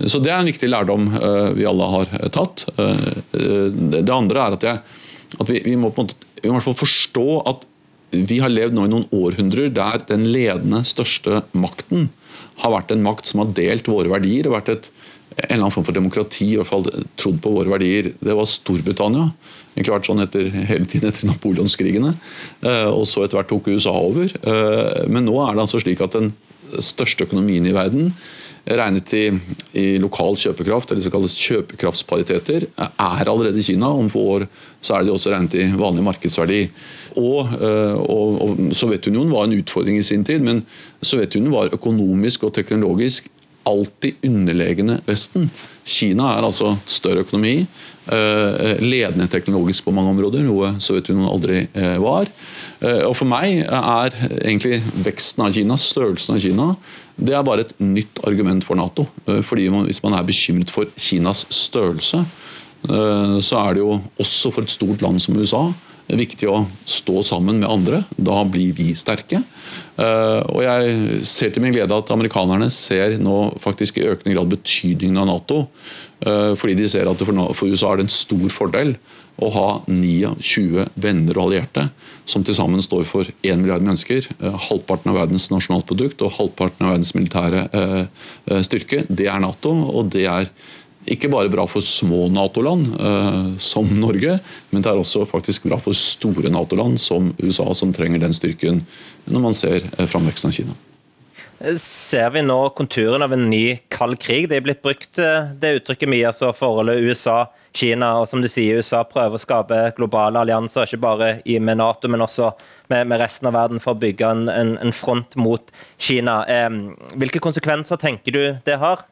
[0.07, 1.07] Så Det er en viktig lærdom
[1.55, 2.65] vi alle har tatt.
[2.75, 4.79] Det andre er at jeg
[5.39, 7.63] at vi, vi, må på en måte, i hvert fall forstå at
[8.13, 12.11] vi har levd nå i noen århundrer der den ledende, største makten
[12.61, 14.51] har vært en makt som har delt våre verdier.
[14.53, 14.89] vært et,
[15.33, 16.85] en eller annen form for demokrati, i hvert fall
[17.17, 18.11] trodd på våre verdier.
[18.21, 19.31] Det var Storbritannia.
[19.73, 22.13] Egentlig vært sånn etter, hele tiden etter napoleonskrigene.
[22.61, 24.29] Eh, og så etter hvert tok USA over.
[24.29, 26.35] Eh, men nå er det altså slik at den
[26.81, 28.13] største økonomien i verden
[28.63, 29.23] regnet i,
[29.75, 33.89] i, lokal kjøpekraft, eller som kalles kjøpekraftspariteter, er allerede i Kina.
[33.91, 34.47] Om få år
[34.83, 36.61] så er det også regnet i vanlig markedsverdi.
[37.19, 40.63] Og, eh, og, og Sovjetunionen var en utfordring i sin tid, men
[41.03, 43.29] Sovjetunionen var økonomisk og teknologisk
[43.67, 45.47] alltid underlegne Vesten.
[45.87, 47.65] Kina er altså større økonomi,
[48.11, 52.31] eh, ledende teknologisk på mange områder, noe Sovjetunionen aldri eh, var.
[52.83, 56.67] Eh, og For meg er egentlig veksten av Kina, størrelsen av Kina,
[57.17, 59.07] det er bare et nytt argument for Nato.
[59.25, 62.25] Fordi man, Hvis man er bekymret for Kinas størrelse,
[62.83, 65.69] så er det jo også for et stort land som USA
[66.03, 68.01] det er viktig å stå sammen med andre.
[68.19, 69.39] Da blir vi sterke.
[69.95, 74.51] Eh, og Jeg ser til min glede at amerikanerne ser nå faktisk i økende grad
[74.51, 75.67] betydningen av Nato.
[76.25, 78.97] Eh, fordi de ser at for USA er det en stor fordel
[79.43, 81.87] å ha 29 venner og allierte
[82.29, 84.29] som til sammen står for 1 milliard mennesker.
[84.39, 87.67] Eh, halvparten av verdens nasjonalprodukt og halvparten av verdens militære
[88.63, 89.03] styrke.
[89.09, 90.49] Det er Nato, og det er
[91.09, 94.37] ikke bare bra for små Nato-land eh, som Norge,
[94.71, 98.83] men det er også faktisk bra for store Nato-land som USA, som trenger den styrken
[99.27, 100.77] når man ser eh, framveksten av Kina.
[101.79, 104.49] Ser vi nå konturen av en ny kald krig.
[104.49, 108.09] Det er blitt brukt det uttrykket mye, altså forholdet USA-Kina.
[108.19, 112.25] og som du sier, USA prøver å skape globale allianser, ikke bare med Nato, men
[112.25, 112.51] også
[112.91, 116.41] med, resten av verden for å bygge en front mot Kina.
[117.15, 119.07] Hvilke konsekvenser tenker du det har?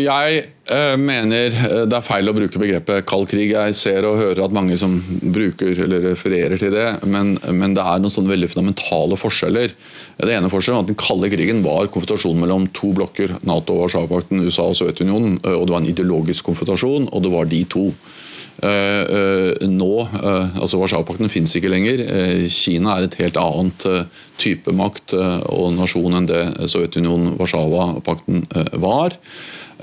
[0.00, 0.36] Jeg
[0.72, 3.50] eh, mener eh, det er feil å bruke begrepet kald krig.
[3.52, 7.84] Jeg ser og hører at mange som bruker eller refererer til det, men, men det
[7.84, 9.74] er noen sånne veldig fundamentale forskjeller.
[10.16, 14.40] Det ene forskjellen var at Den kalde krigen var konfrontasjon mellom to blokker, Nato Warszawapakten,
[14.46, 15.42] USA og Sovjetunionen.
[15.42, 17.90] Eh, og Det var en ideologisk konfrontasjon, og det var de to.
[18.62, 22.02] Nå, altså Warszawapakten finnes ikke lenger.
[22.52, 23.86] Kina er et helt annet
[24.38, 28.44] type makt og nasjon enn det Sovjetunionen, Warszawapakten
[28.84, 29.16] var.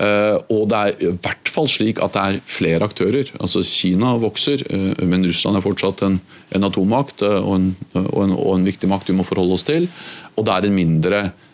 [0.00, 3.32] Eh, og det er i hvert fall slik at det er flere aktører.
[3.42, 6.16] Altså Kina vokser, eh, men Russland er fortsatt en,
[6.56, 7.68] en atommakt eh, og en,
[8.00, 9.90] og, en, og en, viktig makt vi må forholde oss til.
[10.36, 11.46] Og det er en mindre eh,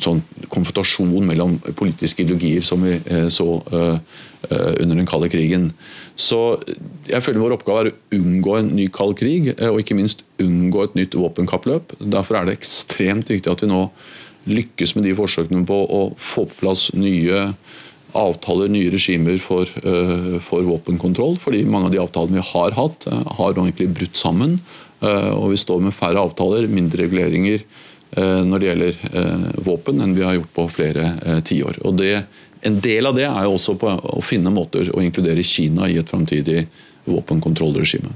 [0.00, 3.96] sånn konfrontasjon mellom politiske ideologier som vi eh, så eh,
[4.80, 5.70] under den kalde krigen.
[6.14, 6.60] Så
[7.10, 10.86] jeg føler vår oppgave er å unngå en ny kald krig, og ikke minst unngå
[10.86, 11.96] et nytt våpenkappløp.
[12.00, 13.88] Derfor er det ekstremt viktig at vi nå
[14.50, 17.50] lykkes med de forsøkene på å få på plass nye
[18.16, 19.68] avtaler, nye regimer for,
[20.42, 21.36] for, våpenkontroll.
[21.38, 24.56] Fordi mange av de avtalene vi har hatt, har nå egentlig brutt sammen.
[25.00, 27.64] Uh, og vi står med færre avtaler, mindre reguleringer
[28.10, 28.96] når det gjelder
[29.62, 31.04] våpen, enn vi har gjort på flere
[31.46, 31.76] tiår.
[31.86, 32.00] Og
[32.66, 35.94] En del av det er jo også på å finne måter å inkludere Kina i
[36.00, 36.64] et framtidig
[37.06, 38.10] våpenkontrollregime.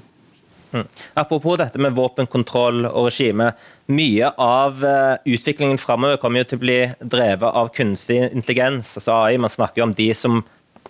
[0.74, 0.88] Mm.
[1.14, 3.52] Apropos dette med våpenkontroll og regime.
[3.86, 4.82] Mye av
[5.22, 9.38] utviklingen framover kommer jo til å bli drevet av kunstig intelligens, altså AI.
[9.38, 10.42] Man snakker jo om de som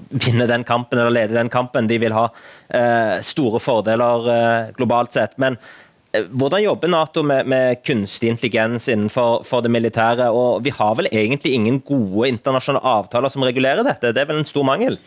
[0.09, 1.87] vinner den kampen eller leder den kampen.
[1.87, 2.27] De vil ha
[2.69, 5.37] eh, store fordeler eh, globalt sett.
[5.39, 5.84] Men Eh,
[6.31, 10.29] hvordan jobber Nato med, med kunstig intelligens innenfor det militære?
[10.31, 14.12] og Vi har vel egentlig ingen gode internasjonale avtaler som regulerer dette?
[14.14, 14.98] Det er vel en stor mangel?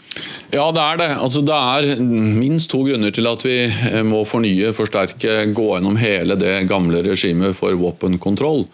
[0.51, 1.09] Ja, det er det.
[1.15, 5.99] Altså, det er minst to grunner til at vi eh, må fornye, forsterke, gå gjennom
[5.99, 8.67] hele det gamle regimet for våpenkontroll.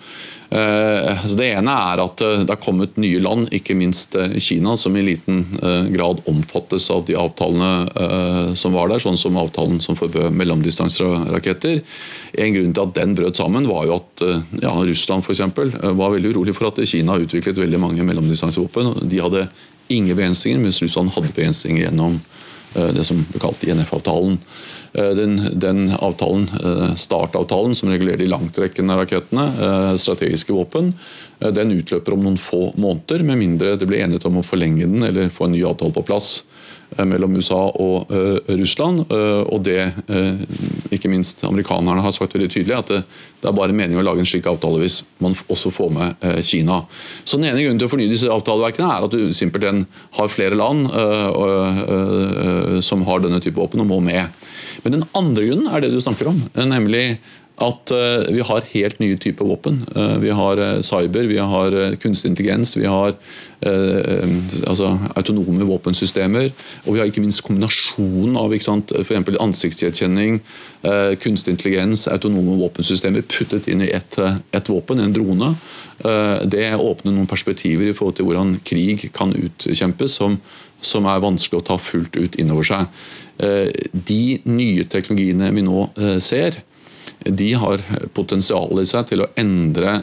[0.54, 5.06] Eh, det ene er at det er kommet nye land, ikke minst Kina, som i
[5.06, 5.46] liten
[5.94, 11.82] grad omfattes av de avtalene som var der, sånn som avtalen som forbød mellomdistanseraketter.
[12.34, 16.14] En grunn til at den brøt sammen, var jo at eh, ja, Russland eh, var
[16.16, 19.08] veldig urolig for at Kina utviklet veldig mange mellomdistansevåpen.
[19.10, 19.48] De hadde
[19.94, 22.20] ingen begrensninger, mens Russland hadde begrensninger gjennom
[22.76, 24.40] eh, det som ble kalt INF-avtalen.
[24.94, 26.44] Den, den, avtalen,
[27.02, 29.46] startavtalen som regulerer de langtrekkende rakettene,
[29.98, 30.92] strategiske våpen,
[31.42, 35.02] den utløper om noen få måneder, med mindre det blir enighet om å forlenge den
[35.08, 36.44] eller få en ny avtale på plass.
[36.98, 38.12] Eh, mellom USA og
[38.48, 39.06] Russland.
[39.50, 39.80] Og det,
[40.94, 43.02] ikke minst amerikanerne har sagt veldig tydelig, at det,
[43.42, 46.84] det, er bare meningen å lage en slik avtale hvis man også får med Kina.
[47.24, 49.86] Så Den ene grunnen til å fornye disse avtaleverkene er at du simpelthen
[50.18, 50.90] har flere land
[52.84, 54.30] som har denne type våpen og må med.
[54.84, 57.18] Men den andre grunnen er det du snakker om, nemlig
[57.62, 59.84] at uh, vi har helt nye typer våpen.
[59.94, 63.14] Uh, vi har cyber, vi har kunstig intelligens, vi har
[63.64, 66.50] altså, autonome våpensystemer.
[66.84, 68.68] Og vi har ikke minst kombinasjonen av f.eks.
[69.40, 70.42] ansiktsgjenkjenning,
[71.24, 75.54] kunstig intelligens, autonome våpensystemer puttet inn i ett et våpen, en drone.
[76.44, 80.42] det åpner noen perspektiver i forhold til hvordan krig kan utkjempes, som,
[80.86, 83.04] som er vanskelig å ta fullt ut inn over seg.
[83.94, 85.88] De nye teknologiene vi nå
[86.22, 86.60] ser,
[87.24, 87.82] de har
[88.14, 90.02] potensial i seg til å endre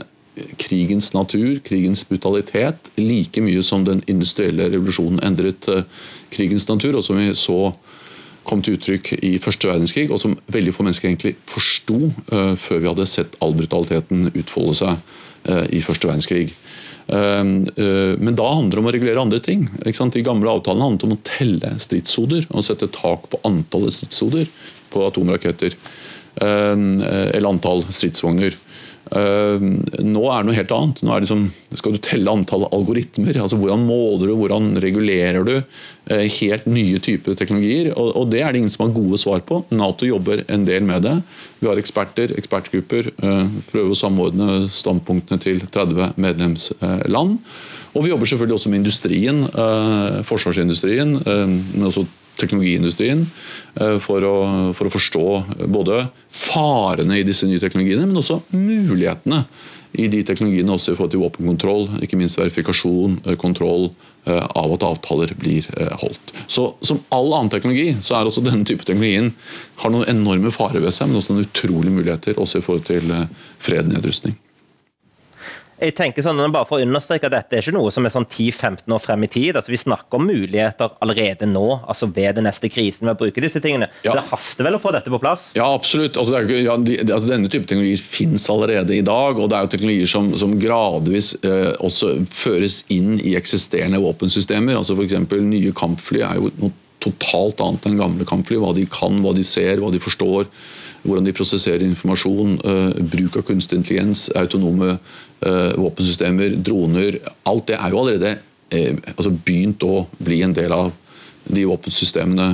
[0.56, 5.86] krigens natur, krigens brutalitet, like mye som den industrielle revolusjonen endret eh,
[6.32, 7.72] krigens natur, og som vi så
[8.48, 11.98] kom til uttrykk i første verdenskrig, og som veldig få mennesker egentlig forsto
[12.33, 14.96] uh, før vi hadde sett all brutaliteten utfolde seg
[15.48, 16.48] uh, i første verdenskrig.
[17.11, 19.66] Uh, men da handler det om å regulere andre ting.
[19.85, 24.48] De gamle avtalene handlet om å telle stridshoder og sette tak på antallet stridshoder
[24.90, 25.76] på atomraketter.
[26.40, 28.55] Eller antall stridsvogner.
[29.16, 31.03] Ehm, nå er det noe helt annet.
[31.03, 31.46] Nå liksom,
[31.79, 33.40] skal du telle antall algoritmer.
[33.42, 35.57] altså Hvordan måler du, hvordan regulerer du?
[36.11, 37.90] Eh, helt nye typer teknologier.
[37.96, 39.64] Og, og, Det er det ingen som har gode svar på.
[39.75, 41.16] Nato jobber en del med det.
[41.61, 43.11] Vi har eksperter, ekspertgrupper.
[43.11, 47.38] Eh, prøver å samordne standpunktene til 30 medlemsland.
[47.90, 52.07] Og vi jobber selvfølgelig også med industrien, eh, forsvarsindustrien, men også
[52.40, 53.24] teknologiindustrien
[53.81, 54.37] eh, for å,
[54.76, 55.26] for å, forstå
[55.70, 59.44] både farene i disse nye teknologiene, men også mulighetene
[59.98, 63.88] i de teknologiene også i forhold til våpenkontroll, ikke minst verifikasjon, eh, kontroll
[64.26, 65.66] eh, av at avtaler blir
[66.03, 66.35] holdt.
[66.46, 69.33] Så Som all annen teknologi så er også denne type teknologien
[69.83, 73.11] har noen enorme farer ved seg, men også noen utrolige muligheter også i forhold til
[73.59, 74.38] fred og nedrustning.
[75.80, 78.26] Jeg tenker sånn, bare for å understreke at Dette er ikke noe som er sånn
[78.26, 79.56] 10-15 år frem i tid.
[79.56, 83.42] altså Vi snakker om muligheter allerede nå, altså ved den neste krisen med å bruke
[83.42, 83.88] disse tingene.
[84.04, 84.14] Ja.
[84.18, 85.50] Det haster vel å få dette på plass?
[85.58, 86.18] Ja, absolutt.
[86.20, 89.38] Altså, er, ja, de, altså, denne type teknologier finnes allerede i dag.
[89.38, 94.76] og Det er jo teknologier som, som gradvis eh, også føres inn i eksisterende våpensystemer.
[94.76, 95.16] altså F.eks.
[95.40, 98.60] nye kampfly er jo noe totalt annet enn gamle kampfly.
[98.60, 100.50] Hva de kan, hva de ser, hva de forstår
[101.00, 104.98] hvordan de prosesserer informasjon, uh, bruk av kunstig intelligens, autonome
[105.40, 107.16] våpensystemer, droner.
[107.48, 110.90] Alt det er jo allerede uh, altså begynt å bli en del av
[111.50, 112.50] de våpensystemene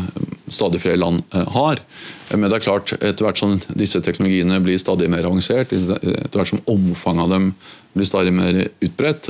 [0.47, 1.83] stadig flere land har.
[2.31, 6.53] Men det er klart, etter hvert som disse teknologiene blir stadig mer avansert, etter hvert
[6.53, 7.49] som omfanget av dem
[7.99, 9.29] blir stadig mer utbredt,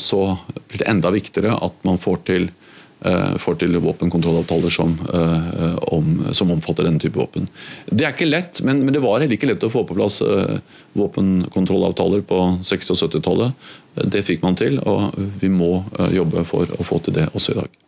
[0.00, 0.22] så
[0.64, 2.63] blir det enda viktigere at man får til Eh,
[3.38, 7.48] får til våpenkontrollavtaler som, eh, om, som, omfatter denne type våpen.
[7.90, 10.22] Det er ikke lett, men, men, det var heller ikke lett å få på plass
[10.24, 10.56] eh,
[10.96, 13.70] våpenkontrollavtaler på 60- og 70-tallet.
[14.14, 17.60] Det fikk man til, og vi må jobbe for å få til det også i
[17.60, 17.80] dag.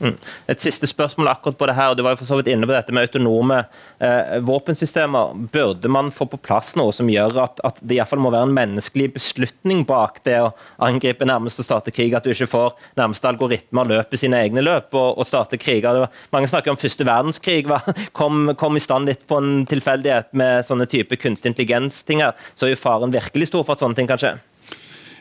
[0.00, 0.16] Mm.
[0.50, 2.66] Et siste spørsmål akkurat på det her, og du var jo for så vidt inne
[2.66, 3.60] på dette med autonome
[4.02, 5.34] eh, våpensystemer.
[5.54, 8.56] Burde man få på plass noe som gjør at, at det iallfall må være en
[8.56, 10.52] menneskelig beslutning bak det å
[10.82, 12.14] angripe nærmest og starte krig?
[12.16, 16.04] At du ikke får nærmeste algoritmer løpe sine egne løp og, og starte kriger?
[16.34, 17.68] Mange snakker om første verdenskrig
[18.18, 22.34] kom, kom, i stand litt på en tilfeldighet med sånne type kunstig intelligens-ting her.
[22.58, 24.34] Så er jo faren virkelig stor for at sånne ting kan skje.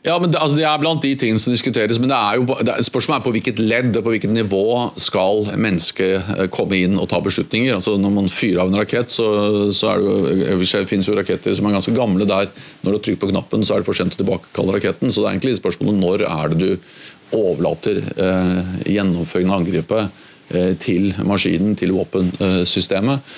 [0.03, 1.99] Ja, men det, altså, det, er blant de tingene som diskuteres.
[1.99, 4.65] men det er jo, det, Spørsmålet er på hvilket ledd og på hvilket nivå
[4.99, 7.71] skal mennesket eh, komme inn og ta beslutninger.
[7.77, 9.29] Altså, når man fyrer av en rakett, så,
[9.71, 12.51] så er det jo, det finnes jo raketter som er ganske gamle der
[12.83, 15.07] når du trykker på knappen, så er det for sent å tilbakekalle raketten.
[15.07, 20.73] Så det er egentlig spørsmålet når er det du overlater eh, gjennomføringen av angrepet eh,
[20.83, 23.31] til maskinen, til våpensystemet.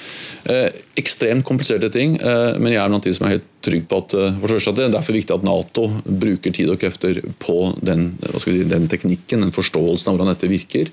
[0.49, 3.99] Eh, ekstremt kompliserte ting, eh, men jeg er blant de som er helt trygg på
[4.04, 7.21] at, eh, for det, at det er derfor viktig at Nato bruker tid og krefter
[7.41, 10.91] på den, si, den teknikken, den forståelsen av hvordan dette virker.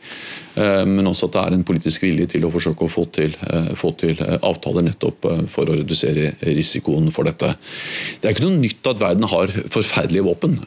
[0.55, 3.37] Eh, men også at det er en politisk vilje til å forsøke å få til,
[3.49, 7.55] eh, få til avtaler nettopp for å redusere risikoen for dette.
[8.21, 10.61] Det er ikke noe nytt at verden har forferdelige våpen.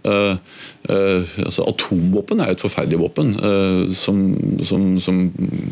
[0.86, 3.32] Altså, atomvåpen er jo et forferdelig våpen
[3.98, 4.20] som,
[4.64, 5.22] som, som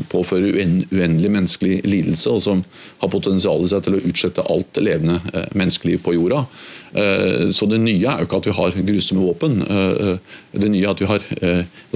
[0.09, 2.63] påfører uendelig menneskelig lidelse, og som
[3.01, 5.19] har potensial i seg til å utslette alt levende
[5.53, 6.45] menneskeliv på jorden jorda.
[6.93, 9.61] Eh, så det nye er jo ikke at vi har grusomme våpen.
[9.65, 11.25] Eh, eh, det nye er at vi har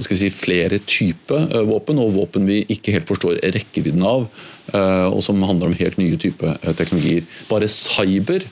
[0.02, 4.26] si, flere typer våpen, og våpen vi ikke helt forstår rekkevidden av,
[4.68, 7.24] og som handler om helt nye typer teknologier.
[7.48, 8.44] Bare cyber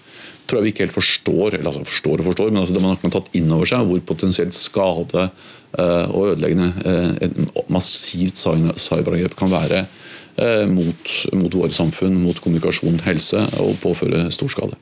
[0.47, 2.95] tror jeg vi ikke helt forstår, eller altså forstår og forstår, men altså det man
[2.95, 5.27] har tatt inn over seg hvor potensielt skade
[5.77, 6.71] og ødeleggende
[7.27, 7.37] et
[7.69, 9.85] massivt cyberangrep kan være
[10.71, 14.79] mot, mot våre samfunn, mot kommunikasjon, helse og påføre stor skade.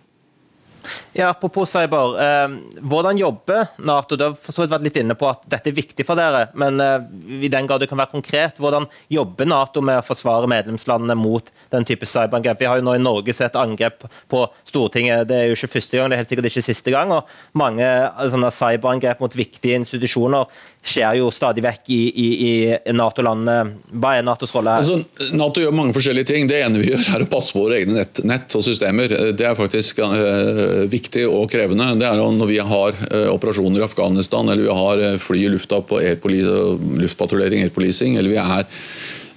[1.13, 2.15] Ja, Apropos cyber.
[2.21, 4.17] Eh, hvordan jobber Nato?
[4.17, 7.07] Du har for vært litt inne på at dette er viktig for dere, men eh,
[7.47, 11.51] i den grad det kan være konkret, hvordan jobber Nato med å forsvare medlemslandene mot
[11.75, 12.61] den type cyberangrep?
[12.61, 15.29] Vi har jo nå i Norge sett angrep på Stortinget.
[15.31, 17.15] Det er jo ikke første gang, det er helt sikkert ikke siste gang.
[17.15, 20.49] og Mange eh, sånne cyberangrep mot viktige institusjoner
[20.85, 23.79] skjer jo stadig vekk i, i, i Nato-landene.
[24.01, 24.77] Hva er Natos rolle?
[24.83, 24.99] Altså,
[25.37, 26.49] Nato gjør mange forskjellige ting.
[26.51, 29.17] Det ene vi gjør, er å passe på våre egne nett, nett og systemer.
[29.33, 31.89] Det er faktisk uh, viktig og krevende.
[32.01, 35.53] Det er når vi har uh, operasjoner i Afghanistan, eller vi har uh, fly i
[35.57, 38.69] lufta på luftpatruljering, airpolicing, eller vi er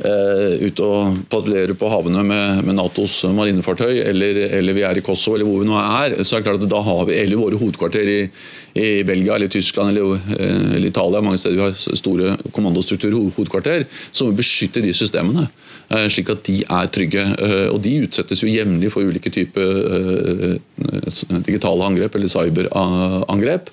[0.03, 5.05] uh, ute og patruljerer på havene med, med Natos marinefartøy, eller, eller, vi er i
[5.05, 7.41] Kosovo, eller hvor vi nå er, så er det klart at da har vi eller
[7.41, 8.19] våre hovedkvarter i,
[8.77, 14.25] i Belgia eller Tyskland eller, eller, Italia, mange steder vi har store kommandostrukturer, hovedkvarter, så
[14.25, 15.47] må vi beskytte de systemene.
[15.87, 17.23] Slik at de er trygge.
[17.71, 20.59] Og de utsettes jo jevnlig for ulike typer
[21.47, 23.69] digitale angrep eller cyberangrep.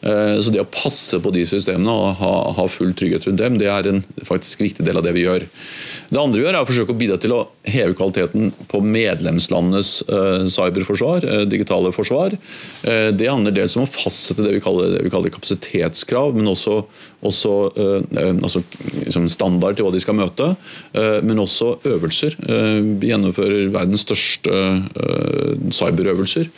[0.00, 3.70] Eh, så det å passe på de systemene og ha, full trygghet rundt dem, det
[3.72, 5.46] er en faktisk viktig del av det vi gjør.
[6.08, 9.90] Det andre vi gjør er å forsøke å bidra til å heve kvaliteten på medlemslandenes
[10.54, 12.36] cyberforsvar, digitale forsvar.
[12.80, 16.78] Det handler dels om å fastsette det vi kaller, det vi kaller kapasitetskrav, men også,
[17.28, 17.52] også
[18.14, 18.62] altså,
[19.02, 20.48] liksom standard til hva de skal møte.
[21.28, 22.36] men også øvelser.
[23.00, 24.50] vi gjennomfører verdens største
[25.72, 26.48] cyberøvelser.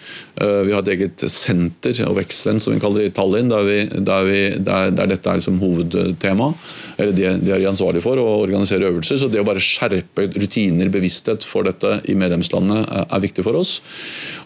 [0.66, 3.78] vi har et eget senter og Vexlen, som vi kaller det i Tallinn, der, vi,
[3.86, 6.52] der, vi, der, der dette er liksom hovedtema.
[7.00, 9.18] Eller de, de er ansvarlig for, å organisere øvelser.
[9.20, 13.78] så det å bare skjerpe rutiner, bevissthet for dette i medlemslandene er viktig for oss.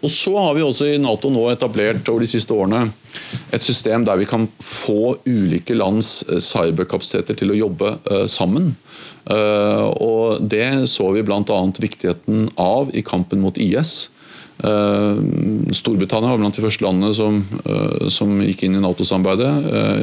[0.01, 2.87] Og Så har vi også i Nato nå etablert over de siste årene
[3.55, 8.75] et system der vi kan få ulike lands eh, cyberkapasiteter til å jobbe eh, sammen.
[9.31, 11.61] Eh, og Det så vi bl.a.
[11.81, 14.11] viktigheten av i kampen mot IS.
[15.75, 17.40] Storbritannia var blant de første landene som,
[18.15, 19.50] som gikk inn i Nato-samarbeidet.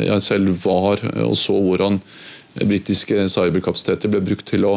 [0.04, 2.02] Jeg selv var og så hvordan
[2.60, 4.76] britiske cyberkapasiteter ble brukt til å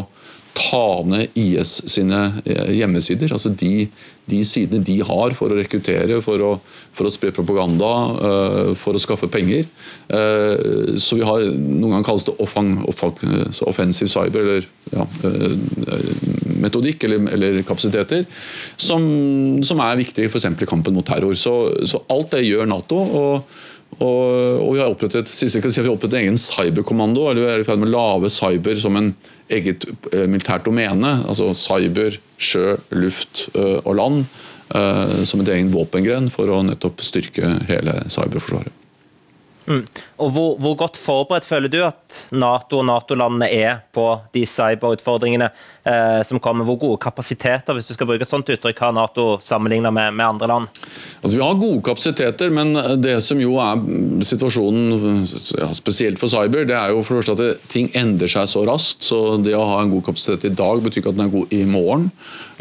[0.55, 3.33] ta ned IS sine eh, hjemmesider.
[3.35, 3.89] altså de,
[4.31, 6.53] de sidene de har for å rekruttere, for å,
[6.95, 9.67] for å spre propaganda, uh, for å skaffe penger.
[10.07, 13.19] Uh, så vi har Noen ganger kalles det offang, offang,
[13.67, 15.09] offensive cyber, eller ja,
[16.63, 18.25] metodikk eller, eller kapasiteter,
[18.79, 19.05] som,
[19.67, 20.53] som, er viktig f.eks.
[20.55, 21.35] i kampen mot terror.
[21.35, 21.57] Så,
[21.91, 23.03] så alt det gjør Nato.
[23.03, 23.63] og
[24.03, 27.29] og, vi har opprettet, siste kan si, vi har opprettet en egen cyberkommando.
[27.31, 29.13] eller Vi er i ferd med å lage cyber som en
[29.53, 31.21] eget eh, militært domene.
[31.29, 34.25] altså Cyber, sjø, luft eh, og land.
[34.75, 38.84] Eh, som en egen våpengren for å nettopp styrke hele cyberforsvaret.
[39.65, 39.85] Mm.
[40.21, 44.05] Og hvor, hvor, godt forberedt føler du at Nato og Nato-landene er på
[44.35, 46.67] de cyberutfordringene eh, som kommer?
[46.69, 50.27] Hvor gode kapasiteter hvis du skal bruke et sånt uttrykk, har Nato sammenlignet med, med,
[50.27, 50.83] andre land?
[51.23, 53.81] Altså, vi har gode kapasiteter, men det som jo er
[54.29, 55.25] situasjonen
[55.59, 59.05] ja, spesielt for cyber, det er jo for at ting endrer seg så raskt.
[59.09, 61.57] så Det å ha en god kapasitet i dag betyr ikke at den er god
[61.57, 62.11] i morgen.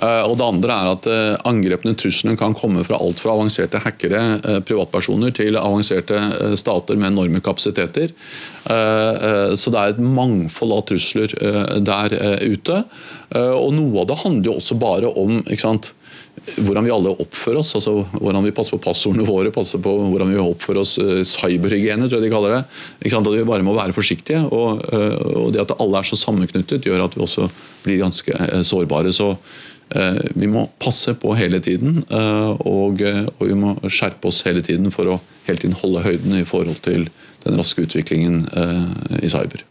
[0.02, 3.82] Eh, og Det andre er at eh, angrepene truslene kan komme fra alt fra avanserte
[3.84, 6.20] hackere, eh, privatpersoner, til avanserte
[6.58, 8.14] stater med enorme kapasiteter.
[8.64, 11.34] Så det er et mangfold av trusler
[11.84, 12.78] der ute.
[13.36, 15.90] Og Noe av det handler jo også bare om ikke sant,
[16.56, 17.74] hvordan vi alle oppfører oss.
[17.76, 20.96] altså Hvordan vi passer på passordene våre, passer på hvordan vi oppfører oss.
[21.34, 22.64] Cyberhygiene, tror jeg de kaller det.
[23.12, 24.46] At vi bare må være forsiktige.
[24.48, 27.50] Og, og det at alle er så sammenknyttet, gjør at vi også
[27.84, 29.12] blir ganske sårbare.
[29.12, 29.34] så
[30.34, 34.64] vi må passe på hele tiden, eh, og, eh, og, vi må skjerpe oss hele
[34.66, 37.10] tiden for å hele tiden holde høyden i forhold til
[37.44, 38.46] den raske utviklingen
[39.20, 39.66] i cyber.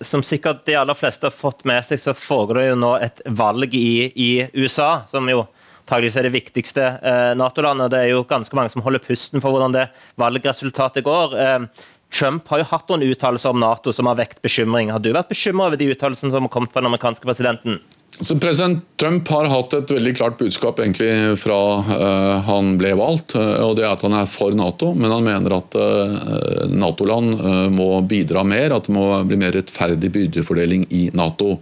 [0.00, 3.22] Som sikkert de aller fleste har fått med seg, så foregår det jo nå et
[3.26, 5.44] valg i, i USA, som jo
[5.88, 7.90] antakeligvis er det viktigste eh, Nato-landet.
[7.92, 9.86] Det er jo ganske mange som holder pusten for hvordan det
[10.20, 11.36] valgresultatet går.
[11.40, 14.92] Eh, Trump har jo hatt noen uttalelser om Nato som har vekt bekymring.
[14.92, 17.80] Har du vært bekymra over de uttalelsene som har kommet fra den amerikanske presidenten?
[18.20, 23.36] Så President Trump har hatt et veldig klart budskap egentlig fra uh, han ble valgt.
[23.38, 27.38] Uh, og det er at Han er for Nato, men han mener at uh, Nato-land
[27.74, 28.74] må bidra mer.
[28.74, 31.58] At det må bli mer rettferdig byrdefordeling i Nato.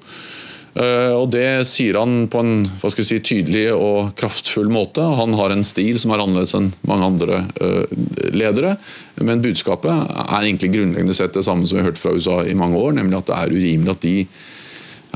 [0.77, 5.01] Og Det sier han på en si, tydelig og kraftfull måte.
[5.01, 7.39] Han har en stil som er annerledes enn mange andre
[8.37, 8.75] ledere.
[9.25, 12.53] Men budskapet er egentlig grunnleggende sett det samme som vi har hørt fra USA i
[12.53, 14.19] mange år, nemlig at det er urimelig at de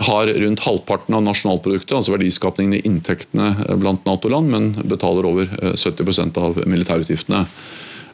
[0.01, 6.09] har rundt halvparten av nasjonalproduktet, altså verdiskapningen i inntektene blant Nato-land, men betaler over 70
[6.09, 7.42] eh, av militærutgiftene.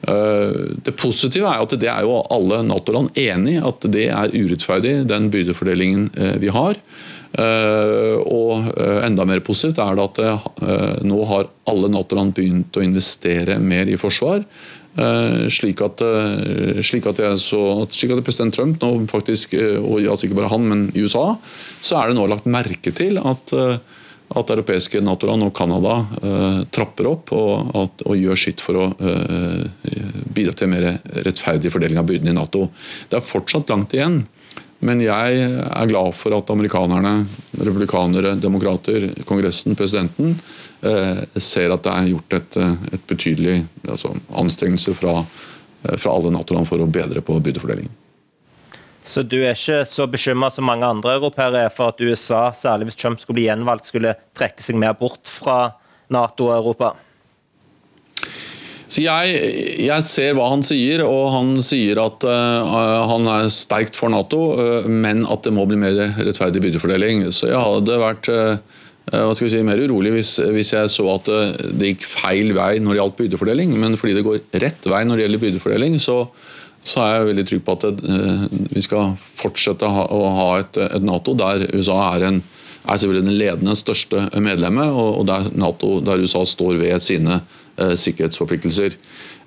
[0.06, 0.56] Eh,
[0.86, 4.96] det positive er at det er jo alle Nato-land enig i at det er urettferdig,
[5.10, 6.80] den byrdefordelingen eh, vi har.
[7.36, 8.68] Og
[9.04, 13.98] enda mer positivt er det at nå har alle Nato-land begynt å investere mer i
[14.00, 14.46] forsvar.
[14.96, 17.60] Eh, slik at, eh, slik at, så,
[17.92, 21.36] slik at president Trump nå faktisk, eh, og altså ikke bare han, men i USA,
[21.84, 27.06] så er det nå lagt merke til at, at europeiske Nato-land og Canada uh, trapper
[27.06, 29.62] opp og, at, og, gjør sitt for å uh,
[30.34, 30.88] bidra til en mer
[31.28, 32.64] rettferdig fordeling av byrdene i Nato.
[33.06, 34.24] Det er fortsatt langt igjen.
[34.86, 37.14] Men jeg er glad for at amerikanerne,
[37.58, 40.36] republikanere, demokrater, Kongressen, presidenten
[40.86, 43.56] eh, ser at det er gjort et, eh, et betydelig
[43.88, 45.18] altså, anstrengelse fra,
[45.82, 47.94] eh, fra alle Nato-land for å bedre på byrdefordelingen.
[49.06, 52.90] Så du er ikke så bekymra som mange andre europeere er for at USA, særlig
[52.90, 55.76] hvis Trump skulle bli gjenvalgt, skulle trekke seg mer bort fra
[56.10, 56.92] Nato og Europa?
[58.86, 59.38] Så jeg,
[59.82, 64.42] jeg, ser hva han sier, og han sier at uh, han er sterkt for Nato,
[64.54, 67.24] uh, men at det må bli mer rettferdig byrdefordeling.
[67.34, 71.04] Så jeg hadde vært uh, hva skal vi si, mer urolig hvis, hvis, jeg så
[71.12, 71.28] at
[71.78, 73.74] det gikk feil vei når det gjaldt byrdefordeling.
[73.78, 76.16] Men fordi det går rett vei når det gjelder byrdefordeling, så,
[76.86, 77.86] så er jeg veldig trygg på at
[78.74, 82.44] vi skal fortsette å ha et, et Nato der USA er en
[82.86, 87.65] er selvfølgelig den ledende største medlemmet, og der, NATO, der USA står ved sine Eh,
[87.76, 88.96] sikkerhetsforpliktelser.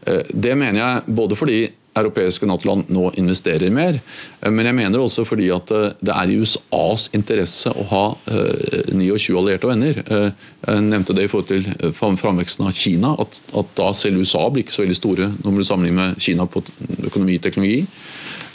[0.08, 1.60] Eh, det mener jeg både fordi
[2.00, 3.98] europeiske Nato-land nå investerer mer,
[4.42, 9.36] eh, men jeg mener også fordi at det er i USAs interesse å ha 29
[9.40, 10.00] allierte og venner.
[10.00, 14.64] Jeg nevnte det i forhold til framveksten av Kina, at, at da selv USA blir
[14.64, 16.64] ikke så veldig store når man sammenligner med Kina på
[17.10, 17.82] økonomi og teknologi.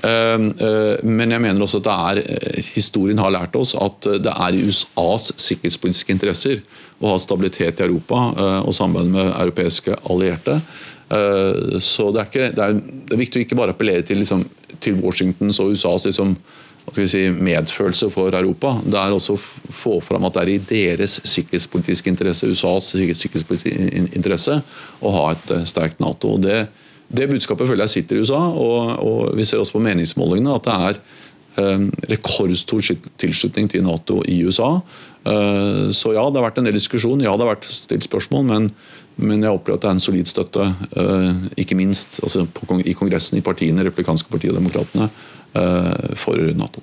[0.05, 4.67] Men jeg mener også at det er, historien har lært oss at det er i
[4.69, 6.61] USAs sikkerhetspolitiske interesser
[7.03, 10.61] å ha stabilitet i Europa eh, og samarbeid med europeiske allierte.
[11.09, 12.77] Eh, så det er, ikke, det er,
[13.09, 14.45] det er viktig å ikke bare appellere til, liksom,
[14.85, 16.37] til Washingtons og USAs liksom,
[16.93, 18.77] si, medfølelse for Europa.
[18.85, 19.43] Det er også å
[19.75, 24.61] få fram at det er i deres sikkerhetspolitiske interesse, USAs sikkerhetspolitiske interesse,
[25.01, 26.37] å ha et eh, sterkt Nato.
[26.43, 26.65] Det,
[27.09, 30.69] det budskapet føler jeg sitter i USA, og, og vi ser også på meningsmålingene at
[30.69, 31.03] det er
[31.63, 34.79] eh, rekordstor tilslutning til Nato i USA.
[35.25, 38.45] Eh, så ja, det har vært en del diskusjon, ja det har vært stilt spørsmål,
[38.51, 38.71] men,
[39.17, 40.67] men jeg opplever at det er en solid støtte,
[41.01, 41.31] eh,
[41.65, 45.09] ikke minst altså, på, i Kongressen, i partiene, republikanske partiet og demokratene,
[45.55, 46.81] Eh, for Nato.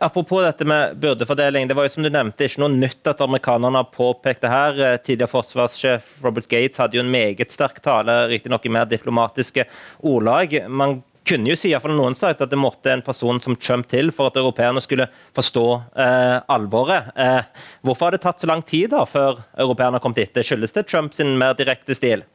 [0.00, 1.68] Apropos dette med byrdefordeling.
[1.68, 4.80] Det var jo som du nevnte ikke noe nytt at amerikanerne har påpekt det her.
[5.00, 9.64] Tidligere forsvarssjef Robert Gates hadde jo en meget sterk tale, riktignok i mer diplomatiske
[10.12, 10.58] ordlag.
[10.68, 14.30] Man kunne jo si, noen sagt, at det måtte en person som Trump til for
[14.30, 17.12] at europeerne skulle forstå eh, alvoret.
[17.16, 17.40] Eh,
[17.82, 20.46] hvorfor har det tatt så lang tid da, før europeerne har kommet etter?
[20.46, 22.26] Skyldes det Trumps mer direkte stil?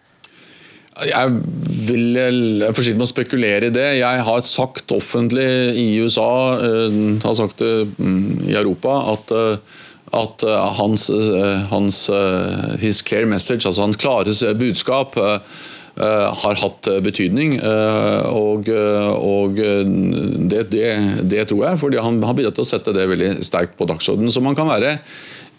[1.05, 1.33] Jeg
[1.85, 3.89] vil forsiktig med å spekulere i det.
[3.99, 9.83] Jeg har sagt offentlig i USA, eh, har sagt det um, i Europa, at, eh,
[10.17, 11.09] at uh, hans,
[11.69, 11.97] hans
[12.79, 15.19] his clear message, altså hans klare budskap,
[15.97, 17.55] har hatt betydning.
[17.61, 20.85] Og, og det, det,
[21.25, 24.33] det, tror jeg, fordi han har bidratt til å sette det veldig sterkt på dagsordenen.
[24.33, 24.97] Så man kan være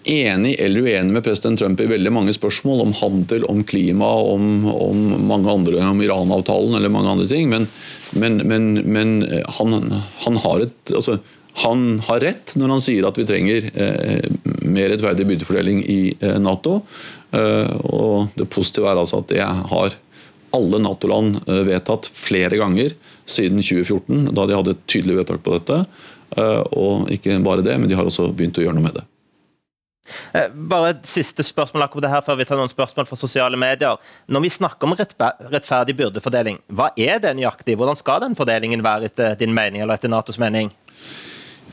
[0.08, 4.66] enig eller uenig med president Trump i veldig mange spørsmål om handel, om klima, om,
[4.70, 7.50] om mange andre, om Iran-avtalen eller mange andre ting.
[7.50, 7.68] Men,
[8.10, 9.18] men, men, men
[9.58, 9.92] han,
[10.24, 11.18] han, har et, altså,
[11.64, 14.28] han, har rett når han sier at vi trenger eh,
[14.64, 16.80] mer rettferdig byrdefordeling i eh, Nato.
[17.34, 19.98] Eh, og Det positive er altså at det har
[20.56, 22.94] alle Nato-land eh, vedtatt flere ganger
[23.28, 25.82] siden 2014, da de hadde et tydelig vedtak på dette.
[26.36, 29.06] Eh, og ikke bare det, men de har også begynt å gjøre noe med det.
[30.32, 33.60] Eh, bare et siste spørsmål akkurat det her før vi tar noen spørsmål fra sosiale
[33.60, 33.98] medier.
[34.28, 37.76] Når vi snakker om rettferdig byrdefordeling, hva er det nøyaktig?
[37.78, 40.72] Hvordan skal den fordelingen være etter din mening, eller etter Natos mening?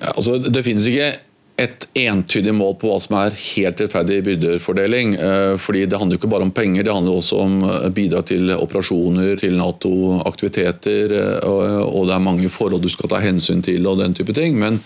[0.02, 1.14] Ja, altså, det finnes ikke
[1.58, 5.16] et entydig mål på hva som er helt rettferdig byrdefordeling.
[5.16, 8.26] Eh, fordi Det handler jo ikke bare om penger, det handler også om eh, bidrag
[8.26, 11.16] til operasjoner, til Nato-aktiviteter.
[11.46, 14.60] Og det er mange forhold du skal ta hensyn til og den type ting.
[14.60, 14.82] Men,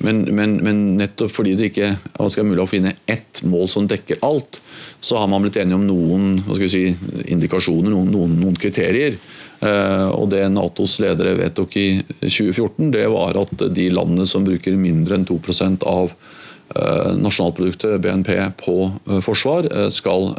[0.00, 4.22] men, men, men nettopp fordi det ikke er mulig å finne ett mål som dekker
[4.24, 4.60] alt,
[5.00, 6.86] så har man blitt enige om noen si,
[7.28, 9.18] indikasjoner, noen, noen, noen kriterier.
[9.60, 11.88] Eh, og Det Natos ledere vedtok i
[12.22, 18.32] 2014, det var at de landene som bruker mindre enn 2% av eh, nasjonalproduktet, BNP,
[18.64, 20.32] på eh, forsvar, skal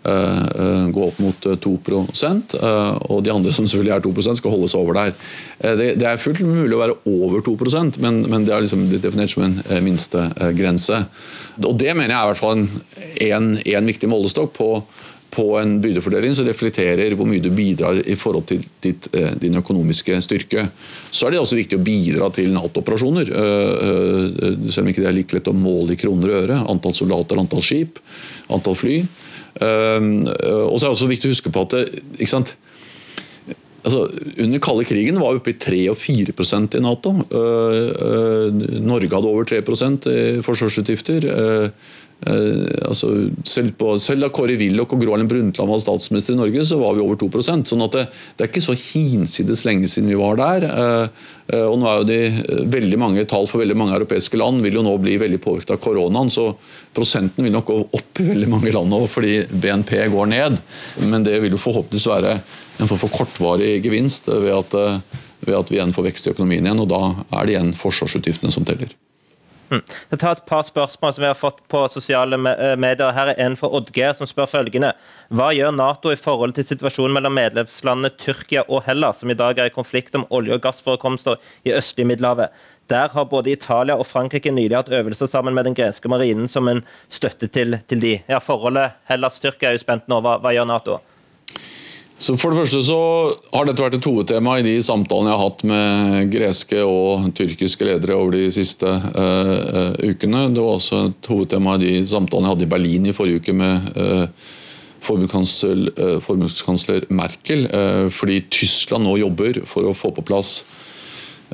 [0.00, 5.12] gå opp mot 2% og de andre som selvfølgelig er 2% skal holdes over der.
[5.76, 7.56] Det er fullt mulig å være over 2
[8.00, 11.02] men, men det har liksom blitt definert som en minstegrense.
[11.60, 12.64] Og Det mener jeg er i hvert fall
[13.28, 14.70] en, en, viktig målestokk på
[15.30, 19.58] på en byrdefordeling som reflekterer hvor mye du bidrar i forhold til ditt, eh, din
[19.60, 20.66] økonomiske styrke.
[21.10, 23.30] Så er det også viktig å bidra til Nato-operasjoner.
[23.30, 23.70] Eh,
[24.48, 26.58] eh, selv om ikke det er like lett å måle i kroner og øre.
[26.68, 28.00] Antall soldater, antall skip,
[28.50, 29.04] antall fly.
[29.58, 31.78] Og så er det også viktig å huske på at
[32.18, 32.54] ikke sant?
[33.80, 34.02] Altså,
[34.36, 37.14] under kalde krigen var vi oppe i 3 og 4% i Nato.
[38.84, 41.26] Norge hadde over 3% i forsvarsutgifter.
[42.26, 43.10] Eh, altså,
[43.48, 46.76] selv, på, selv, da Kåre Willoch og Gro Harlem Brundtland var statsminister i Norge, så
[46.80, 48.02] var vi over 2 sånn at det,
[48.36, 50.66] det, er ikke så hinsides lenge siden vi var der.
[50.68, 54.60] Eh, eh, og nå er jo de veldig mange Tall for veldig mange europeiske land
[54.64, 56.32] vil jo nå bli veldig påvirket av koronaen.
[56.32, 56.50] Så
[56.96, 60.60] prosenten vil nok gå opp i veldig mange land nå fordi BNP går ned.
[61.00, 62.36] Men det vil jo forhåpentligvis være
[62.80, 64.76] en form for kortvarig gevinst ved at,
[65.44, 66.84] ved at vi igjen får vekst i økonomien igjen.
[66.84, 67.04] Og da
[67.40, 68.92] er det igjen forsvarsutgiftene som teller.
[69.70, 69.82] Mm.
[70.10, 73.12] Jeg tar et par spørsmål som vi har fått på sosiale eh, medier.
[73.14, 74.90] Her er en fra Oddgeir som spør følgende.
[75.30, 79.58] Hva gjør Nato i forhold til situasjonen mellom medlemslandene Tyrkia og Hellas, som i dag
[79.58, 82.50] er i konflikt om olje- og gassforekomster i østlige Middelhavet?
[82.90, 86.66] Der har både Italia og Frankrike nylig hatt øvelser sammen med den greske marinen som
[86.66, 88.16] en støtte til, til de.
[88.26, 90.18] Ja, Forholdet Hellas-Tyrkia er jo spent nå.
[90.24, 90.98] Hva, hva gjør Nato?
[92.20, 93.00] Så For det første så
[93.54, 97.86] har dette vært et hovedtema i de samtalene jeg har hatt med greske og tyrkiske
[97.88, 100.52] ledere over de siste uh, ukene.
[100.52, 103.52] Det var også et hovedtema i de samtalene jeg hadde i Berlin i forrige uke
[103.56, 104.28] med uh,
[105.00, 107.64] forbundskansler Merkel.
[108.12, 110.79] fordi Tyskland nå jobber for å få på plass Eh,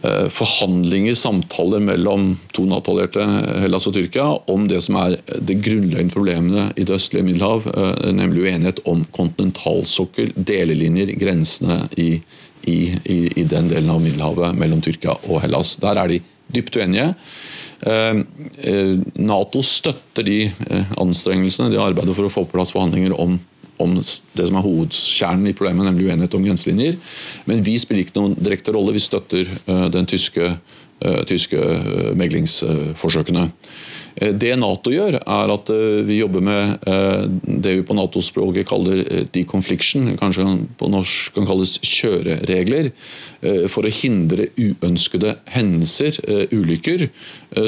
[0.02, 3.24] forhandlinger, samtaler mellom to Nato-allierte,
[3.62, 8.12] Hellas og Tyrkia, om det som er det grunnleggende problemene i det østlige Middelhav, eh,
[8.12, 12.20] nemlig uenighet om kontinentalsokkel, delelinjer, grensene i,
[12.68, 15.76] i, i, i, den delen av Middelhavet mellom Tyrkia og Hellas.
[15.82, 16.20] Der er de
[16.54, 17.14] dypt uenige.
[17.86, 18.22] Eh,
[19.16, 20.38] Nato støtter de
[21.00, 23.38] anstrengelsene, de arbeider for å få på plass forhandlinger om
[23.82, 26.98] om det som er hovedkjernen i problemet, nemlig uenighet om grenselinjer.
[27.46, 28.94] Men vi spiller ikke noen direkte rolle.
[28.96, 30.56] Vi støtter uh, den tyske
[31.28, 31.58] tyske
[32.16, 33.42] meglingsforsøkene.
[34.16, 35.70] Det Nato gjør, er at
[36.08, 36.86] vi jobber med
[37.44, 39.02] det vi på Nato-språket kaller
[39.34, 40.46] deconfliction, kanskje
[40.80, 42.88] på norsk kan kalles kjøreregler,
[43.68, 46.16] for å hindre uønskede hendelser,
[46.48, 47.10] ulykker,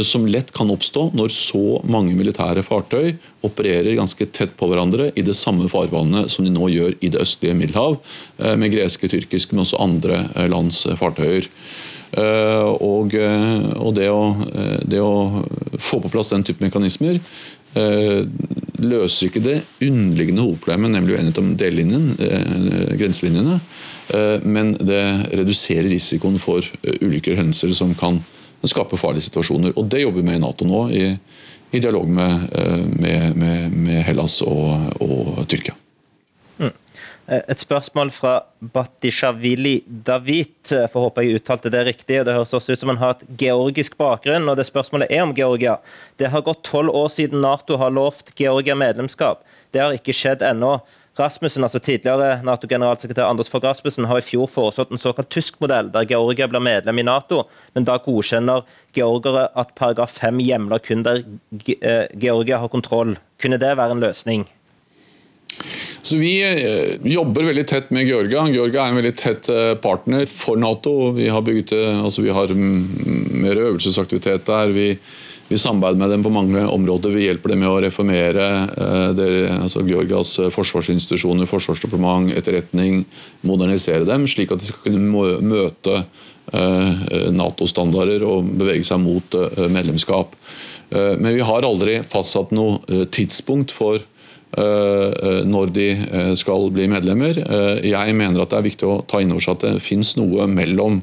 [0.08, 3.12] som lett kan oppstå når så mange militære fartøy
[3.44, 7.20] opererer ganske tett på hverandre i det samme farvannet som de nå gjør i det
[7.26, 8.00] østlige Middelhav,
[8.56, 11.52] med greske, tyrkiske, men også andre lands fartøyer.
[12.16, 14.22] Og, og det, å,
[14.88, 15.42] det, å,
[15.76, 17.20] få på plass den type mekanismer
[18.78, 22.06] løser ikke det underliggende hovedproblemet, nemlig uenighet om delelinjen,
[22.98, 23.58] grenselinjene,
[24.48, 25.02] men det
[25.36, 28.22] reduserer risikoen for ulykker og hendelser som kan
[28.66, 29.76] skape farlige situasjoner.
[29.76, 31.04] Og Det jobber vi med i Nato nå, i,
[31.76, 32.48] i dialog med,
[32.96, 35.76] med, med, med Hellas og, og Tyrkia.
[37.28, 37.42] Mm.
[37.48, 38.34] Et spørsmål fra
[38.72, 40.72] Batishavili David.
[40.92, 42.20] For håper jeg uttalte det riktig.
[42.20, 44.48] og Det høres også ut som han har et georgisk bakgrunn.
[44.48, 45.78] og det Spørsmålet er om Georgia.
[46.16, 49.44] Det har gått tolv år siden Nato har lovt Georgia medlemskap.
[49.72, 50.80] Det har ikke skjedd ennå.
[51.18, 55.90] Rasmussen, altså Tidligere Nato-generalsekretær Anders Fogh Rasmussen har i fjor foreslått en såkalt tysk modell,
[55.90, 57.42] der Georgia blir medlem i Nato,
[57.74, 58.62] men da godkjenner
[58.94, 61.24] georgere at paragraf 5 hjemler kun der
[62.14, 63.16] Georgia har kontroll.
[63.42, 64.46] Kunne det være en løsning?
[66.02, 66.38] Så Vi
[67.02, 68.46] jobber veldig tett med Georgia.
[68.48, 69.48] Georgia er en veldig tett
[69.82, 71.12] partner for Nato.
[71.16, 74.72] Vi har, bygget, altså vi har mer øvelsesaktivitet der.
[74.72, 74.92] Vi
[75.48, 77.14] vi samarbeider med dem på mange områder.
[77.16, 83.06] Vi hjelper dem med å reformere eh, der, altså Georgias forsvarsinstitusjoner, forsvarsdepartement, etterretning.
[83.48, 86.02] Modernisere dem, slik at de skal kunne møte
[86.52, 90.36] eh, Nato-standarder og bevege seg mot eh, medlemskap.
[90.88, 94.00] Men vi har aldri fastsatt noe tidspunkt for
[94.56, 95.86] når de
[96.40, 97.36] skal bli medlemmer.
[97.84, 100.46] Jeg mener at det er viktig å ta inn over seg at det finnes noe
[100.48, 101.02] mellom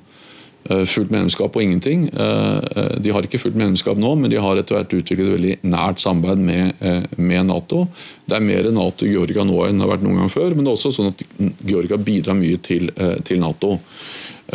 [0.66, 2.08] Eh, fullt medlemskap og ingenting.
[2.10, 5.36] Eh, eh, de har ikke fullt medlemskap nå, men de har etter hvert utviklet et
[5.36, 6.86] veldig nært samarbeid med,
[7.18, 7.84] med, Nato.
[8.26, 10.66] Det er mer Nato i Georgia nå enn det har vært noen gang før, men
[10.66, 11.22] det er også sånn at
[11.70, 12.90] Georgia bidrar mye til,
[13.28, 13.76] til Nato.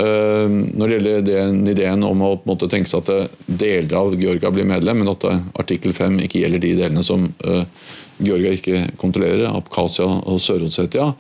[0.01, 4.67] Når det gjelder den ideen om å måte, tenke seg at deler av Georgia blir
[4.67, 5.27] medlem, men at
[5.59, 7.29] artikkel 5 ikke gjelder de delene som
[8.21, 11.11] Georgia ikke kontrollerer, Abkhasia og Sør-Ossetia,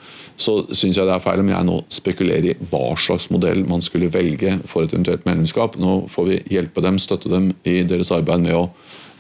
[0.41, 3.85] så syns jeg det er feil om jeg nå spekulerer i hva slags modell man
[3.85, 5.79] skulle velge for et eventuelt medlemskap.
[5.81, 8.67] Nå får vi hjelpe dem, støtte dem i deres arbeid med å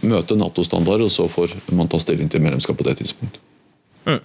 [0.07, 3.41] møte Nato-standarder, og så får man ta stilling til medlemskap på det tidspunktet.
[4.09, 4.21] Mm.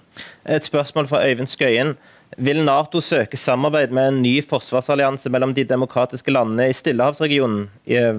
[0.56, 1.96] Et spørsmål fra Øyvind Skøyen.
[2.42, 7.68] Vil Nato søke samarbeid med en ny forsvarsallianse mellom de demokratiske landene i Stillehavsregionen,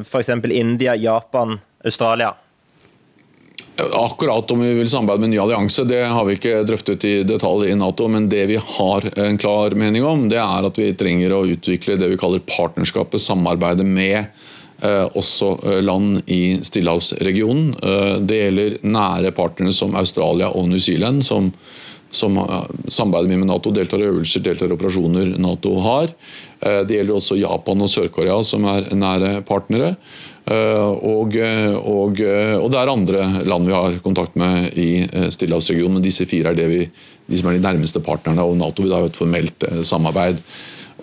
[0.06, 0.30] f.eks.
[0.50, 2.34] India, Japan, Australia?
[3.78, 7.14] Akkurat om vi vil samarbeide med en ny allianse, det har vi ikke drøftet i
[7.30, 8.08] detalj i Nato.
[8.10, 12.00] Men det vi har en klar mening om, det er at vi trenger å utvikle
[12.02, 14.18] det vi kaller partnerskapet, samarbeidet med
[14.82, 17.76] eh, også eh, land i Stillehavsregionen.
[17.78, 21.52] Eh, det gjelder nære partnere som Australia og New Zealand, som,
[22.10, 22.40] som
[22.90, 26.10] samarbeider med Nato, deltar i øvelser, deltar i operasjoner Nato har.
[26.58, 29.94] Det gjelder også Japan og Sør-Korea, som er nære partnere.
[30.48, 35.04] Eh, og, eh, og, eh, og, det er andre land vi har kontakt med i
[35.34, 36.86] Stillehavsregionen, men disse fire er vi,
[37.28, 38.86] de som er de nærmeste partnerne av Nato.
[38.86, 40.40] Vi har et formelt samarbeid.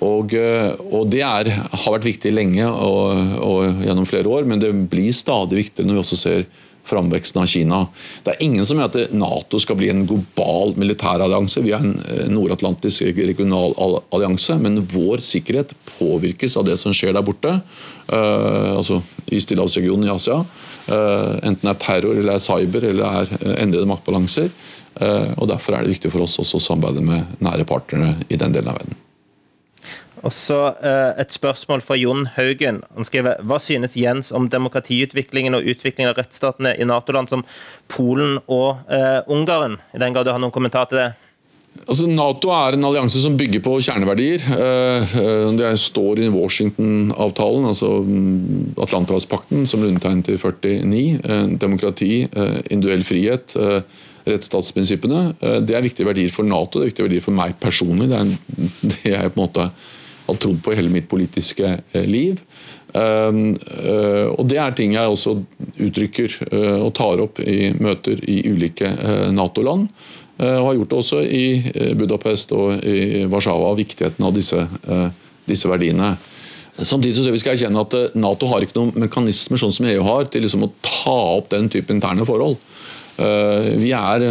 [0.05, 4.73] Og, og Det er, har vært viktig lenge og, og, gjennom flere år, men det
[4.91, 6.47] blir stadig viktigere når vi også ser
[6.85, 7.81] framveksten av Kina.
[8.25, 11.63] Det er ingen som mener at Nato skal bli en global militærallianse.
[11.65, 11.97] Vi er en
[12.33, 13.75] nordatlantisk regional
[14.15, 17.59] allianse, men vår sikkerhet påvirkes av det som skjer der borte.
[18.05, 19.01] Uh, altså
[19.33, 20.43] i Stillehavsregionen i Asia.
[20.85, 24.53] Uh, enten det er terror, eller er cyber eller er uh, endrede maktbalanser.
[25.35, 28.55] og Derfor er det viktig for oss også å samarbeide med nære partnere i den
[28.55, 29.01] delen av verden.
[30.23, 30.61] Og så
[31.19, 32.83] Et spørsmål fra Jon Haugen.
[32.95, 37.45] Han skriver Hva synes Jens om demokratiutviklingen og utviklingen av rettsstatene i Nato-land som
[37.89, 38.79] Polen og
[39.27, 39.81] Ungarn?
[39.95, 41.11] I den grad du har noen kommentar til det?
[41.85, 44.45] Altså, Nato er en allianse som bygger på kjerneverdier.
[44.55, 51.03] Eh, eh, det står i Washington-avtalen, altså mm, Atlanterhavspakten, som ble undertegnet i 49.
[51.19, 52.13] Eh, demokrati,
[52.71, 53.57] individuell frihet,
[54.25, 55.35] rettsstatsprinsippene.
[55.67, 58.09] Det er viktige verdier for Nato, det er viktige verdier for meg personlig.
[58.13, 58.33] Det er
[58.95, 59.69] det jeg på en måte
[60.27, 61.77] har trodd på i hele mitt politiske
[62.09, 62.41] liv.
[62.95, 65.33] Og Det er ting jeg også
[65.83, 66.37] uttrykker
[66.79, 68.93] og tar opp i møter i ulike
[69.35, 69.89] Nato-land.
[70.35, 74.59] Eh, og har gjort det også i eh, Budapest og i Warszawa, viktigheten av disse,
[74.59, 75.09] eh,
[75.47, 76.17] disse verdiene.
[76.75, 80.27] Samtidig så vi skal erkjenne at Nato har ikke noen mekanismer sånn som EU har,
[80.27, 82.59] til liksom å ta opp den type interne forhold.
[83.15, 84.25] Vi er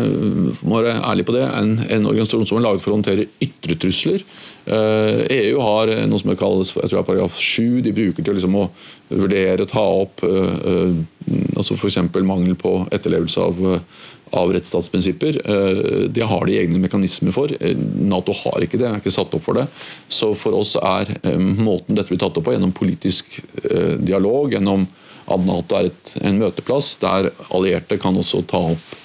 [0.60, 3.78] må være ærlige på det, en, en organisasjon som er laget for å håndtere ytre
[3.80, 4.26] trusler.
[4.66, 7.82] EU har noe som kalles jeg tror det er paragraf 7.
[7.84, 8.70] De bruker til liksom å
[9.12, 12.00] vurdere, ta opp altså f.eks.
[12.24, 13.60] mangel på etterlevelse av,
[14.40, 15.42] av rettsstatsprinsipper.
[16.16, 17.52] Det har de egne mekanismer for.
[18.08, 19.68] Nato har ikke det, er ikke satt opp for det.
[20.08, 21.12] Så for oss er
[21.60, 23.40] måten dette blir tatt opp på, gjennom politisk
[24.00, 24.88] dialog, gjennom
[25.32, 29.03] at Nato er et, en møteplass der allierte kan også ta opp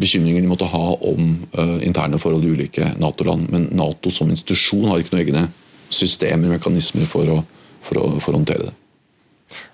[0.00, 3.50] bekymringer de måtte ha om uh, interne forhold i ulike Nato-land.
[3.52, 5.44] Men Nato som institusjon har ikke noen egne
[5.92, 7.42] systemer, mekanismer, for å,
[7.84, 8.74] for å, for å håndtere det.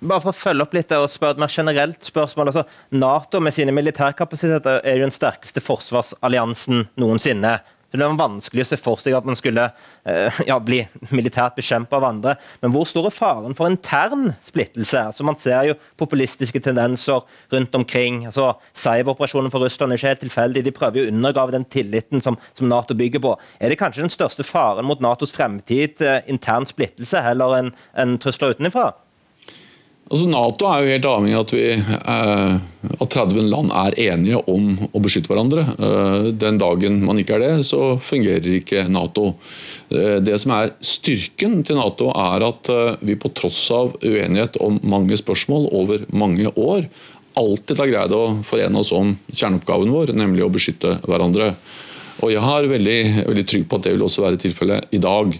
[0.01, 2.51] Bare for å følge opp litt og spørre et mer generelt spørsmål.
[2.51, 2.65] Altså,
[2.97, 7.59] Nato med sine militærkapasiteter er jo den sterkeste forsvarsalliansen noensinne.
[7.91, 10.79] Så Det var vanskelig å se for seg at man skulle uh, ja, bli
[11.17, 12.37] militært bekjempet av andre.
[12.63, 15.03] Men hvor stor er faren for intern splittelse?
[15.11, 18.25] Altså, man ser jo populistiske tendenser rundt omkring.
[18.31, 20.65] Altså, Cyberoperasjonen for Russland er ikke helt tilfeldig.
[20.67, 23.35] De prøver jo å undergrave den tilliten som, som, Nato bygger på.
[23.59, 28.19] Er det kanskje den største faren mot Natos fremtid uh, intern splittelse heller enn en
[28.23, 28.93] trusler utenfra?
[30.11, 32.55] Altså Nato er jo helt avhengig av at, vi, eh,
[33.05, 35.63] at 30 land er enige om å beskytte hverandre.
[35.79, 39.37] Eh, den dagen man ikke er det, så fungerer ikke Nato.
[39.87, 42.73] Eh, det som er styrken til Nato, er at
[43.07, 46.91] vi på tross av uenighet om mange spørsmål over mange år,
[47.39, 51.53] alltid har greid å forene oss om kjerneoppgaven vår, nemlig å beskytte hverandre.
[52.21, 53.01] Og Jeg er veldig,
[53.31, 55.39] veldig trygg på at det vil også være tilfellet i dag.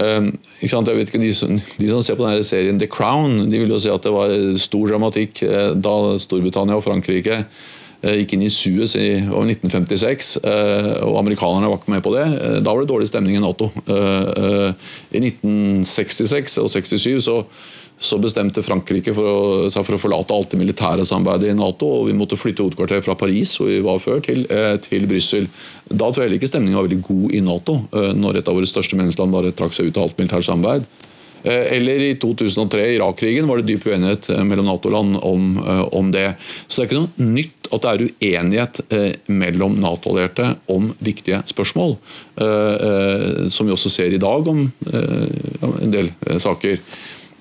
[0.00, 0.30] Um,
[0.62, 3.74] jeg vet ikke, de som, de, som ser på denne serien The Crown, de vil
[3.74, 8.46] jo si at det var stor dramatikk eh, da Storbritannia og Frankrike eh, gikk inn
[8.46, 12.24] i Suez i 1956, eh, og amerikanerne var ikke med på det.
[12.64, 13.68] Da var det dårlig stemning i Nato.
[13.84, 17.42] I 1966 og 67 så
[18.02, 19.36] så bestemte Frankrike for å,
[19.70, 21.86] for å, forlate alt det militære samarbeidet i Nato.
[22.00, 25.46] og Vi måtte flytte hovedkvarteret fra Paris, hvor vi var før, til, eh, til Brussel.
[25.86, 28.58] Da tror jeg heller ikke stemningen var veldig god i Nato, eh, når et av
[28.58, 30.90] våre største medlemsland bare trakk seg ut av alt militært samarbeid.
[31.44, 35.54] Eh, eller i 2003, Irak-krigen, var det dyp uenighet mellom Nato-land om,
[35.92, 36.34] om, det.
[36.66, 38.82] Så det er ikke noe nytt at det er uenighet
[39.30, 41.96] mellom Nato-allierte om viktige spørsmål.
[43.50, 46.78] Som vi også ser i dag om en del saker.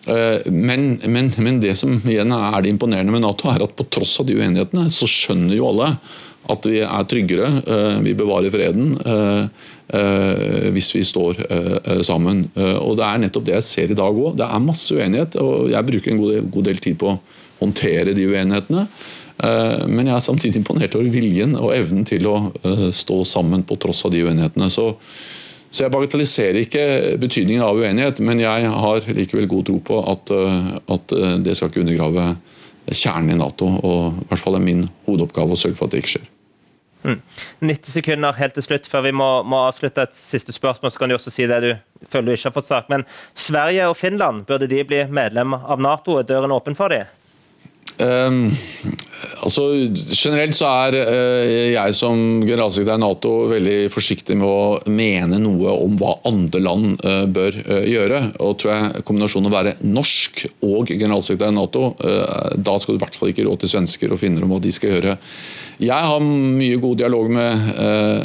[0.05, 3.85] Eh, men, men, men, det som igjen er det imponerende med Nato, er at på
[3.93, 5.93] tross av de uenighetene, så skjønner jo alle
[6.51, 9.67] at vi er tryggere, eh, vi bevarer freden eh,
[10.73, 11.41] hvis vi står
[12.07, 12.45] sammen.
[12.55, 14.37] Og Det er nettopp det jeg ser i dag òg.
[14.39, 16.21] Det er masse uenighet, og jeg bruker en
[16.53, 17.17] god del tid på å
[17.59, 18.85] håndtere de uenighetene.
[19.91, 22.37] Men jeg er samtidig imponert over viljen og evnen til å
[22.95, 24.71] stå sammen på tross av de uenighetene.
[24.71, 24.93] Så
[25.71, 26.85] så Jeg bagatelliserer ikke
[27.21, 31.55] betydningen av uenighet, men jeg har likevel god tro på at, eh, at eh, det
[31.55, 32.25] skal ikke undergrave
[32.91, 33.69] kjernen i Nato.
[33.79, 36.27] og i hvert fall er min hovedoppgave å sørge for at det ikke skjer.
[37.01, 37.21] Mm.
[37.65, 40.91] 90 sekunder helt til slutt før vi må, må, avslutte et siste spørsmål.
[40.91, 41.71] så kan du også si det du
[42.05, 42.91] føler du ikke har fått sagt.
[42.91, 46.19] Men Sverige og Finland, burde de bli medlem av Nato?
[46.19, 47.07] Er døren åpen for dem?
[48.01, 48.47] Um,
[49.45, 49.65] altså,
[50.09, 55.75] generelt så er uh, jeg som generalsekretær i Nato veldig forsiktig med å mene noe
[55.83, 58.23] om hva andre land uh, bør uh, gjøre.
[58.41, 63.03] Og tror jeg Kombinasjonen å være norsk og generalsekretær i Nato, da skal du i
[63.03, 65.15] hvert fall ikke råd til svensker og finner om hva de skal gjøre.
[65.81, 67.69] Jeg har mye god dialog med,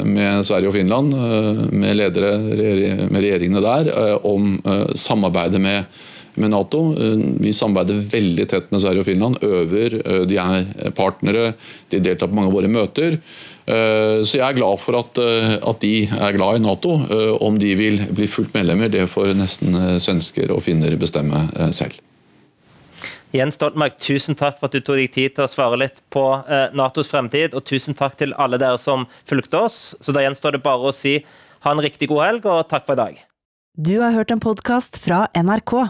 [0.05, 1.13] med Sverige og Finland,
[1.73, 3.89] med ledere med regjeringene der,
[4.27, 4.59] om
[4.93, 6.05] samarbeidet med
[6.37, 6.81] med Nato.
[6.93, 9.37] Eh, vi samarbeider veldig tett med Sverige og Finland.
[9.43, 11.53] Øver, eh, de er partnere,
[11.89, 13.19] de deltar på mange av våre møter.
[13.67, 16.97] Eh, så jeg er glad for at, at de er glad i Nato.
[17.41, 21.99] Om de vil bli fullt medlemmer, det får nesten svensker og finner bestemme selv.
[23.35, 26.23] Jens Stoltenberg, tusen takk for at du tok deg tid til å svare litt på
[26.73, 27.53] Natos fremtid.
[27.53, 29.95] Og tusen takk til alle dere som fulgte oss.
[29.99, 31.19] Så da gjenstår det bare å si
[31.65, 33.23] ha en riktig god helg, og takk for i dag.
[33.77, 35.89] Du har hørt en podkast fra NRK.